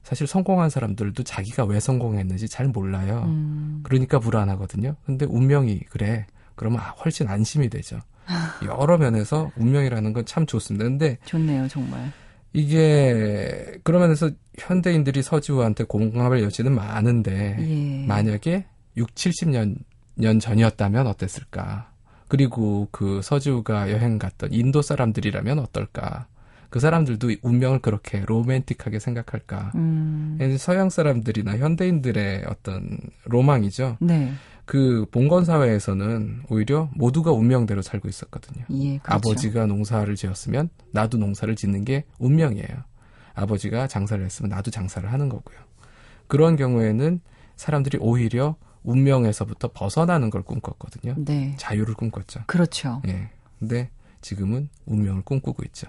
사실 0.03 0.27
성공한 0.27 0.69
사람들도 0.69 1.23
자기가 1.23 1.65
왜 1.65 1.79
성공했는지 1.79 2.47
잘 2.49 2.67
몰라요. 2.67 3.23
음, 3.27 3.81
그러니까 3.83 4.19
불안하거든요. 4.19 4.95
근데 5.05 5.25
운명이 5.25 5.81
그래. 5.89 6.25
그러면 6.55 6.79
아, 6.79 6.89
훨씬 7.03 7.27
안심이 7.27 7.69
되죠. 7.69 7.99
여러 8.65 8.97
면에서 8.97 9.51
운명이라는 9.57 10.13
건 10.13 10.25
참 10.25 10.45
좋습니다. 10.45 10.85
근데 10.85 11.17
좋네요 11.25 11.67
정말. 11.67 12.11
이게 12.53 13.77
그러면서 13.83 14.29
현대인들이 14.59 15.21
서지우한테 15.23 15.85
공감할 15.85 16.41
여지는 16.43 16.73
많은데 16.75 17.57
예. 17.59 18.05
만약에 18.07 18.65
6, 18.97 19.13
70년 19.15 19.75
년 20.15 20.39
전이었다면 20.39 21.07
어땠을까? 21.07 21.89
그리고 22.27 22.87
그 22.91 23.21
서지우가 23.23 23.91
여행 23.91 24.19
갔던 24.19 24.53
인도 24.53 24.81
사람들이라면 24.81 25.59
어떨까? 25.59 26.27
그 26.71 26.79
사람들도 26.79 27.29
운명을 27.43 27.79
그렇게 27.79 28.23
로맨틱하게 28.25 28.99
생각할까? 28.99 29.73
음. 29.75 30.39
서양 30.57 30.89
사람들이나 30.89 31.57
현대인들의 31.57 32.45
어떤 32.47 32.97
로망이죠. 33.25 33.97
네. 33.99 34.31
그 34.63 35.05
봉건 35.12 35.43
사회에서는 35.43 36.43
오히려 36.49 36.89
모두가 36.95 37.34
운명대로 37.34 37.81
살고 37.81 38.07
있었거든요. 38.07 38.63
예, 38.71 38.99
그렇죠. 38.99 39.15
아버지가 39.17 39.65
농사를 39.65 40.15
지었으면 40.15 40.69
나도 40.91 41.17
농사를 41.17 41.53
짓는 41.57 41.84
게 41.84 42.05
운명이에요. 42.19 42.86
아버지가 43.34 43.88
장사를 43.88 44.23
했으면 44.23 44.49
나도 44.49 44.71
장사를 44.71 45.12
하는 45.12 45.27
거고요. 45.27 45.57
그런 46.27 46.55
경우에는 46.55 47.19
사람들이 47.57 47.97
오히려 47.99 48.55
운명에서부터 48.84 49.71
벗어나는 49.73 50.29
걸 50.29 50.41
꿈꿨거든요. 50.43 51.15
네. 51.17 51.53
자유를 51.57 51.95
꿈꿨죠. 51.95 52.43
그렇죠. 52.47 53.01
예. 53.10 53.29
근데 53.60 53.89
지금은 54.21 54.69
운명을 54.86 55.23
꿈꾸고 55.23 55.63
있죠. 55.65 55.88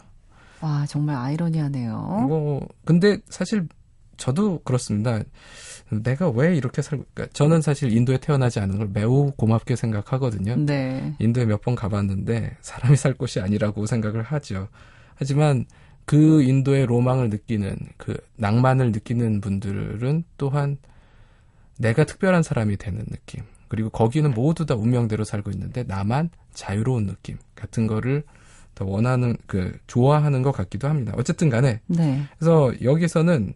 와, 0.62 0.86
정말 0.86 1.16
아이러니하네요. 1.16 2.26
뭐 2.28 2.66
근데 2.84 3.18
사실 3.28 3.66
저도 4.16 4.60
그렇습니다. 4.62 5.20
내가 5.90 6.30
왜 6.30 6.56
이렇게 6.56 6.80
살고 6.80 7.04
그러니까 7.12 7.32
저는 7.34 7.60
사실 7.60 7.92
인도에 7.92 8.18
태어나지 8.18 8.60
않은 8.60 8.78
걸 8.78 8.88
매우 8.92 9.32
고맙게 9.32 9.76
생각하거든요. 9.76 10.56
네. 10.56 11.14
인도에 11.18 11.44
몇 11.44 11.62
번 11.62 11.74
가봤는데 11.74 12.56
사람이 12.60 12.96
살 12.96 13.14
곳이 13.14 13.40
아니라고 13.40 13.86
생각을 13.86 14.22
하죠. 14.22 14.68
하지만 15.16 15.66
그 16.04 16.42
인도의 16.42 16.86
로망을 16.86 17.30
느끼는 17.30 17.76
그 17.96 18.16
낭만을 18.36 18.92
느끼는 18.92 19.40
분들은 19.40 20.24
또한 20.38 20.78
내가 21.78 22.04
특별한 22.04 22.42
사람이 22.42 22.76
되는 22.76 23.04
느낌. 23.10 23.42
그리고 23.68 23.90
거기는 23.90 24.30
모두 24.32 24.66
다 24.66 24.74
운명대로 24.74 25.24
살고 25.24 25.50
있는데 25.52 25.82
나만 25.84 26.30
자유로운 26.52 27.06
느낌 27.06 27.38
같은 27.54 27.86
거를 27.86 28.22
더 28.74 28.84
원하는 28.84 29.36
그 29.46 29.76
좋아하는 29.86 30.42
것 30.42 30.52
같기도 30.52 30.88
합니다. 30.88 31.12
어쨌든 31.16 31.50
간에 31.50 31.80
네. 31.86 32.22
그래서 32.38 32.72
여기서는 32.82 33.54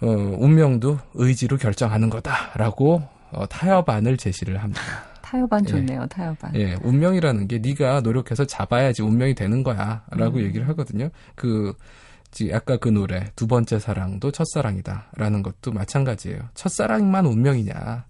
어, 0.00 0.06
운명도 0.06 0.98
의지로 1.14 1.56
결정하는 1.56 2.08
거다라고 2.10 3.02
어, 3.32 3.46
타협안을 3.46 4.16
제시를 4.16 4.56
합니다. 4.62 4.80
타협안 5.22 5.62
예. 5.66 5.68
좋네요, 5.70 6.06
타협안. 6.06 6.54
예, 6.54 6.74
운명이라는 6.82 7.48
게 7.48 7.58
네가 7.58 8.00
노력해서 8.00 8.46
잡아야지 8.46 9.02
운명이 9.02 9.34
되는 9.34 9.62
거야라고 9.62 10.38
음. 10.38 10.42
얘기를 10.44 10.66
하거든요. 10.68 11.10
그 11.34 11.74
지- 12.30 12.50
아까 12.54 12.76
그 12.78 12.88
노래 12.88 13.26
두 13.36 13.46
번째 13.46 13.78
사랑도 13.78 14.30
첫사랑이다라는 14.30 15.42
것도 15.42 15.72
마찬가지예요. 15.72 16.40
첫사랑만 16.54 17.26
운명이냐? 17.26 18.06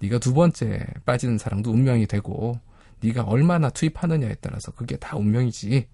네가 0.00 0.18
두 0.18 0.34
번째 0.34 0.84
빠지는 1.04 1.38
사랑도 1.38 1.70
운명이 1.70 2.06
되고 2.06 2.58
네가 3.00 3.22
얼마나 3.24 3.70
투입하느냐에 3.70 4.36
따라서 4.40 4.72
그게 4.72 4.96
다 4.96 5.16
운명이지. 5.16 5.88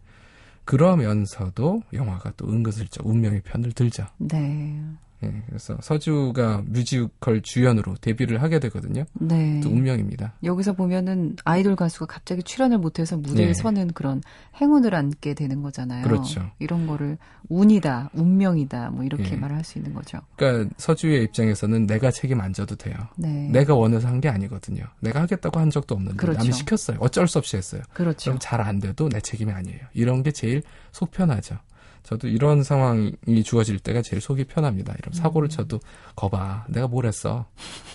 그러면서도 0.64 1.82
영화가 1.92 2.32
또 2.36 2.48
은근슬쩍 2.48 3.06
운명의 3.06 3.42
편을 3.42 3.72
들죠. 3.72 4.06
네. 4.18 4.80
예, 5.24 5.42
그래서 5.46 5.76
서주가 5.80 6.62
뮤지컬 6.66 7.42
주연으로 7.42 7.96
데뷔를 8.00 8.42
하게 8.42 8.58
되거든요. 8.61 9.04
네. 9.12 9.61
또 9.62 9.68
운명입니다. 9.68 10.35
여기서 10.42 10.72
보면은 10.72 11.37
아이돌 11.44 11.76
가수가 11.76 12.06
갑자기 12.06 12.42
출연을 12.42 12.78
못해서 12.78 13.16
무대에 13.16 13.48
예. 13.48 13.54
서는 13.54 13.88
그런 13.92 14.22
행운을 14.61 14.94
안게 14.94 15.35
되는 15.35 15.62
거잖아요. 15.62 16.04
그렇죠. 16.04 16.50
이런 16.58 16.87
거를 16.87 17.18
운이다, 17.48 18.11
운명이다, 18.14 18.90
뭐 18.90 19.04
이렇게 19.04 19.32
예. 19.32 19.37
말할 19.37 19.62
수 19.64 19.78
있는 19.78 19.92
거죠. 19.94 20.18
그러니까 20.37 20.74
서주의 20.78 21.22
입장에서는 21.24 21.87
내가 21.87 22.11
책임 22.11 22.40
안 22.40 22.52
져도 22.52 22.74
돼요. 22.76 22.94
네. 23.16 23.48
내가 23.50 23.74
원해서 23.74 24.08
한 24.08 24.22
게 24.22 24.28
아니거든요. 24.28 24.85
내가 25.00 25.20
하겠다고 25.22 25.58
한 25.58 25.68
적도 25.70 25.96
없는데 25.96 26.16
그렇죠. 26.16 26.38
남이 26.38 26.52
시켰어요. 26.52 26.98
어쩔 27.00 27.26
수 27.26 27.38
없이 27.38 27.56
했어요. 27.56 27.82
그렇죠. 27.92 28.30
그럼 28.30 28.38
잘 28.40 28.61
안 28.61 28.78
돼도 28.78 29.08
내 29.08 29.20
책임이 29.20 29.50
아니에요. 29.50 29.80
이런 29.94 30.22
게 30.22 30.30
제일 30.30 30.62
속 30.92 31.11
편하죠. 31.11 31.58
저도 32.02 32.28
이런 32.28 32.62
상황이 32.62 33.42
주어질 33.44 33.78
때가 33.78 34.02
제일 34.02 34.20
속이 34.20 34.44
편합니다. 34.44 34.94
이런 34.98 35.12
사고를 35.12 35.46
음. 35.46 35.50
쳐도 35.50 35.80
거봐 36.16 36.66
내가 36.68 36.88
뭘 36.88 37.06
했어 37.06 37.46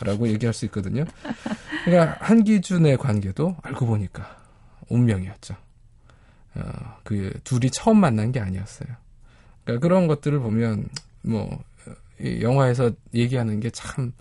라고 0.01 0.27
얘기할 0.27 0.53
수 0.53 0.65
있거든요. 0.65 1.05
그러니까 1.85 2.17
한기준의 2.21 2.97
관계도 2.97 3.57
알고 3.61 3.85
보니까 3.85 4.37
운명이었죠. 4.89 5.55
어, 6.55 6.61
그 7.03 7.31
둘이 7.43 7.69
처음 7.69 7.99
만난 7.99 8.31
게 8.31 8.39
아니었어요. 8.39 8.89
그러니까 9.63 9.85
그런 9.85 10.07
것들을 10.07 10.39
보면 10.39 10.87
뭐이 11.23 12.41
영화에서 12.41 12.91
얘기하는 13.13 13.59
게 13.59 13.69
참 13.71 14.13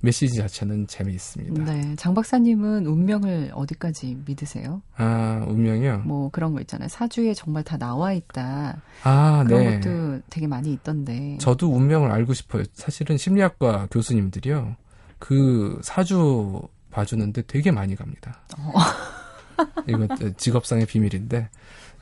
메시지 0.00 0.36
자체는 0.36 0.86
재미있습니다. 0.86 1.64
네. 1.72 1.94
장 1.96 2.14
박사님은 2.14 2.86
운명을 2.86 3.50
어디까지 3.54 4.18
믿으세요? 4.26 4.82
아 4.96 5.44
운명이요. 5.48 5.98
뭐 6.04 6.30
그런 6.30 6.52
거 6.52 6.60
있잖아요. 6.60 6.88
사주에 6.88 7.34
정말 7.34 7.64
다 7.64 7.76
나와 7.76 8.12
있다. 8.12 8.80
아 9.02 9.44
그런 9.46 9.64
네. 9.64 9.80
것도 9.80 10.20
되게 10.30 10.46
많이 10.46 10.72
있던데. 10.72 11.38
저도 11.40 11.72
운명을 11.74 12.10
알고 12.10 12.34
싶어요. 12.34 12.62
사실은 12.74 13.16
심리학과 13.16 13.88
교수님들이요. 13.90 14.76
그 15.18 15.80
사주 15.82 16.62
봐주는데 16.90 17.42
되게 17.42 17.70
많이 17.70 17.96
갑니다. 17.96 18.40
어. 18.58 18.72
이거 19.88 20.06
직업상의 20.36 20.86
비밀인데 20.86 21.48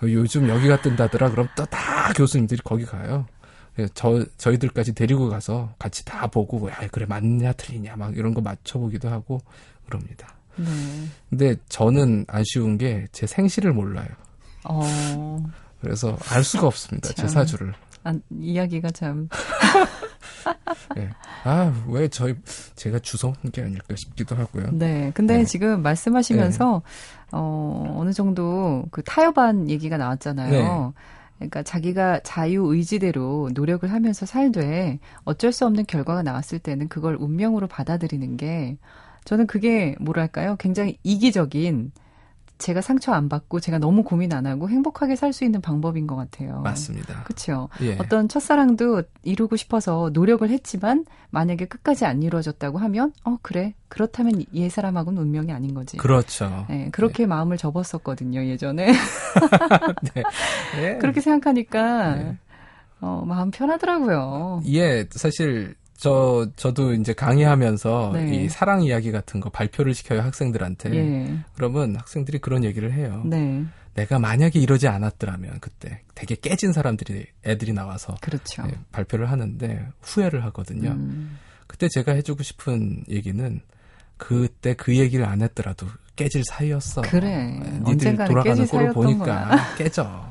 요즘 0.02 0.48
여기가 0.48 0.82
뜬다더라. 0.82 1.30
그럼 1.30 1.48
또 1.56 1.64
다 1.66 2.12
교수님들이 2.12 2.61
거기 2.62 2.85
가요. 2.85 3.26
예, 3.79 3.89
저 3.95 4.25
저희들까지 4.39 4.95
데리고 4.95 5.29
가서 5.29 5.75
같이 5.79 6.05
다 6.05 6.27
보고 6.27 6.69
야 6.71 6.77
그래 6.91 7.05
맞냐 7.07 7.53
틀리냐 7.53 7.97
막 7.97 8.17
이런 8.17 8.33
거 8.35 8.41
맞춰보기도 8.41 9.09
하고 9.09 9.41
그럽니다. 9.87 10.35
네. 10.57 10.65
근데 11.29 11.57
저는 11.69 12.25
아쉬운 12.29 12.79
게 12.79 13.07
제 13.12 13.27
생시를 13.27 13.73
몰라요. 13.73 14.09
어. 14.65 15.45
그래서 15.81 16.17
알 16.31 16.43
수가 16.43 16.67
없습니다. 16.69 17.09
제 17.11 17.15
참. 17.15 17.29
사주를. 17.29 17.75
아, 18.05 18.15
이야기가 18.41 18.91
참 18.93 19.29
아, 21.45 21.73
왜 21.89 22.09
저희, 22.09 22.35
제가 22.77 22.99
주워 23.01 23.33
온 23.45 23.51
게 23.51 23.62
아닐까 23.62 23.95
싶기도 23.97 24.35
하고요. 24.37 24.71
네. 24.73 25.11
근데 25.15 25.39
네. 25.39 25.45
지금 25.45 25.83
말씀하시면서 25.83 26.83
어 27.33 27.95
어느 27.99 28.12
정도 28.12 28.85
그 28.91 29.03
타협안 29.03 29.69
얘기가 29.69 29.97
나왔잖아요. 29.97 30.95
네. 31.38 31.49
그러니까 31.49 31.62
자기가 31.62 32.20
자유 32.20 32.64
의지대로 32.66 33.51
노력을 33.55 33.90
하면서 33.90 34.27
살되 34.27 34.99
어쩔 35.25 35.53
수 35.53 35.66
없는 35.66 35.87
결과가 35.87 36.22
나왔을 36.22 36.59
때는 36.59 36.88
그걸 36.88 37.16
운명으로 37.18 37.66
받아들이는 37.66 38.37
게 38.37 38.79
저는 39.25 39.46
그게 39.46 39.96
뭐랄까요? 40.01 40.57
굉장히 40.59 40.99
이기적인 41.03 41.92
제가 42.59 42.81
상처 42.81 43.12
안 43.12 43.29
받고 43.29 43.61
제가 43.61 43.79
너무 43.79 44.03
고민 44.03 44.33
안 44.33 44.47
하고 44.47 44.69
행복하게 44.71 45.14
살 45.16 45.33
수 45.33 45.45
있는 45.45 45.61
방법인 45.61 46.07
것 46.07 46.16
같아요. 46.16 46.61
맞습니다. 46.62 47.25
그렇죠. 47.25 47.69
예. 47.83 47.97
어떤 47.99 48.29
첫사랑도 48.29 49.03
이루고 49.23 49.57
싶어서 49.57 50.09
노력을 50.12 50.49
했지만 50.49 51.05
만약에 51.31 51.66
끝까지 51.66 52.07
안 52.07 52.22
이루어졌다고 52.22 52.78
하면 52.78 53.12
어 53.24 53.37
그래 53.43 53.74
그렇다면 53.89 54.45
얘 54.55 54.68
사람하고는 54.70 55.20
운명이 55.20 55.53
아닌 55.53 55.74
거지. 55.74 55.99
그렇죠. 55.99 56.64
네, 56.70 56.89
그렇게 56.93 57.26
마음을 57.26 57.59
접었었거든요 57.59 58.47
예전에 58.47 58.87
네. 60.14 60.22
예. 60.80 60.99
그렇게 60.99 61.20
생각하니까 61.20 62.14
네. 62.14 62.37
어, 63.01 63.24
마음 63.26 63.51
편하더라고요. 63.51 64.62
예, 64.68 65.07
사실, 65.11 65.74
저, 65.97 66.47
저도 66.57 66.92
이제 66.94 67.12
강의하면서 67.12 68.11
네. 68.14 68.34
이 68.36 68.49
사랑 68.49 68.82
이야기 68.82 69.12
같은 69.12 69.40
거 69.40 69.51
발표를 69.51 69.94
시켜요, 69.94 70.20
학생들한테. 70.20 70.94
예, 70.94 71.38
그러면 71.55 71.97
학생들이 71.97 72.38
그런 72.38 72.64
얘기를 72.64 72.92
해요. 72.92 73.22
네, 73.24 73.64
내가 73.94 74.18
만약에 74.18 74.59
이러지 74.61 74.88
않았더라면 74.88 75.59
그때 75.61 76.03
되게 76.14 76.34
깨진 76.34 76.72
사람들이, 76.72 77.26
애들이 77.47 77.72
나와서 77.72 78.14
그렇죠. 78.20 78.62
예, 78.66 78.78
발표를 78.92 79.30
하는데 79.30 79.88
후회를 80.03 80.44
하거든요. 80.47 80.90
음, 80.90 81.38
그때 81.66 81.88
제가 81.88 82.12
해주고 82.12 82.42
싶은 82.42 83.05
얘기는 83.09 83.61
그때 84.18 84.74
그 84.74 84.97
얘기를 84.97 85.24
안 85.26 85.42
했더라도 85.42 85.86
깨질 86.14 86.42
사이였어. 86.44 87.03
그래. 87.03 87.61
예, 87.62 87.90
니들 87.90 88.16
돌아가는 88.16 88.66
꼴을 88.66 88.92
보니까. 88.94 89.57
깨져. 89.76 90.30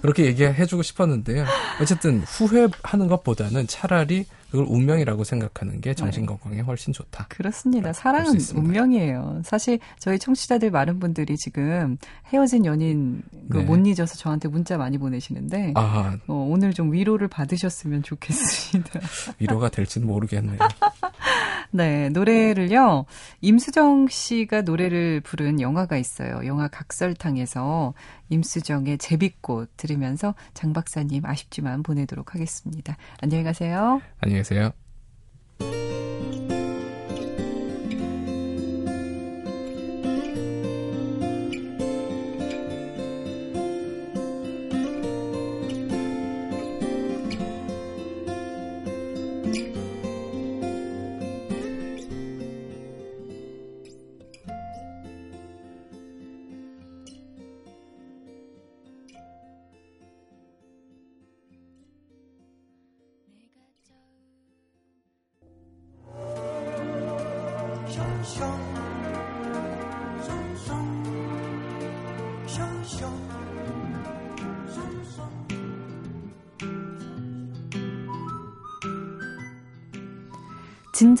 그렇게 0.00 0.26
얘기해주고 0.26 0.82
싶었는데요. 0.82 1.44
어쨌든 1.80 2.20
후회하는 2.20 3.08
것보다는 3.08 3.66
차라리 3.66 4.26
그걸 4.54 4.68
운명이라고 4.68 5.24
생각하는 5.24 5.80
게 5.80 5.94
정신 5.94 6.26
건강에 6.26 6.60
훨씬 6.60 6.92
좋다. 6.92 7.26
그렇습니다. 7.28 7.92
사랑은. 7.92 8.38
운명이에요. 8.54 9.42
사실 9.44 9.80
저희 9.98 10.16
청취자들 10.16 10.70
많은 10.70 11.00
분들이 11.00 11.36
지금 11.36 11.98
헤어진 12.32 12.64
연인 12.64 13.22
그 13.50 13.58
네. 13.58 13.64
못 13.64 13.84
잊어서 13.84 14.14
저한테 14.14 14.46
문자 14.48 14.78
많이 14.78 14.96
보내시는데 14.96 15.72
아 15.74 16.16
어, 16.28 16.34
오늘 16.48 16.72
좀 16.72 16.92
위로를 16.92 17.26
받으셨으면 17.26 18.04
좋겠습니다. 18.04 19.00
위로가 19.40 19.70
될지는 19.70 20.06
모르겠네요. 20.06 20.58
네, 21.72 22.08
노래를요. 22.10 23.06
임수정 23.40 24.06
씨가 24.08 24.62
노래를 24.62 25.20
부른 25.22 25.60
영화가 25.60 25.96
있어요. 25.96 26.46
영화 26.46 26.68
각설탕에서 26.68 27.94
임수정의 28.28 28.98
제비꽃 28.98 29.70
들으면서 29.76 30.36
장 30.54 30.72
박사님 30.72 31.26
아쉽지만 31.26 31.82
보내도록 31.82 32.34
하겠습니다. 32.34 32.96
안녕히 33.20 33.42
가세요. 33.42 34.00
안녕히 34.20 34.43
계 34.52 34.72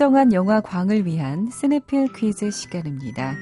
세요. 0.04 0.10
진정한 0.10 0.34
영화 0.34 0.60
광을 0.60 1.06
위한 1.06 1.48
시네필 1.50 2.12
퀴즈 2.12 2.50
시간입니다. 2.50 3.34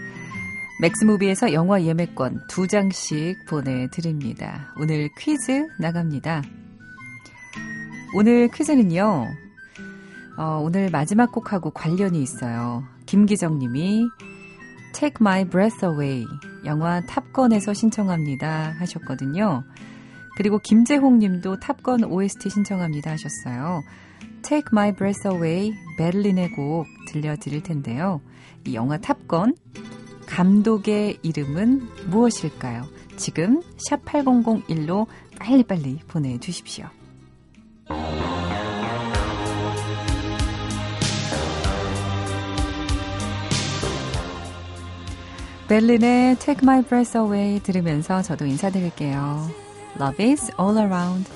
맥스무비에서 0.81 1.53
영화 1.53 1.83
예매권 1.83 2.47
두 2.49 2.69
장씩 2.69 3.47
보내드립니다. 3.49 4.73
오늘 4.79 5.09
퀴즈 5.19 5.67
나갑니다. 5.81 6.43
오늘 8.15 8.49
퀴즈는요, 8.49 9.27
어, 10.39 10.61
오늘 10.63 10.89
마지막 10.91 11.33
곡하고 11.33 11.71
관련이 11.71 12.23
있어요. 12.23 12.85
김기정 13.07 13.59
님이 13.59 14.07
Take 14.95 15.17
My 15.21 15.45
Breath 15.45 15.85
Away 15.85 16.25
영화 16.65 17.01
Top 17.01 17.23
Gun에서 17.23 17.75
신청합니다 17.75 18.77
하셨거든요. 18.79 19.65
그리고 20.37 20.61
김재홍 20.61 21.19
님도 21.19 21.59
Top 21.59 21.82
Gun 21.82 22.05
OST 22.05 22.51
신청합니다 22.51 23.11
하셨어요. 23.11 23.83
Take 24.43 24.69
My 24.73 24.93
Breath 24.93 25.27
Away 25.27 25.73
베를린의 25.99 26.53
곡 26.53 26.87
들려드릴 27.09 27.63
텐데요. 27.63 28.21
이 28.67 28.75
영화 28.75 28.99
탑건 28.99 29.57
감독의 30.27 31.19
이름은 31.23 31.89
무엇일까요? 32.09 32.85
지금 33.17 33.63
샵 33.77 34.05
8001로 34.05 35.07
빨리빨리 35.39 36.01
보내주십시오. 36.09 36.87
베를린의 45.69 46.37
Take 46.37 46.61
My 46.63 46.83
Breath 46.83 47.17
Away 47.17 47.61
들으면서 47.61 48.23
저도 48.23 48.45
인사드릴게요. 48.47 49.49
Love 49.99 50.25
is 50.25 50.51
all 50.61 50.77
around. 50.79 51.31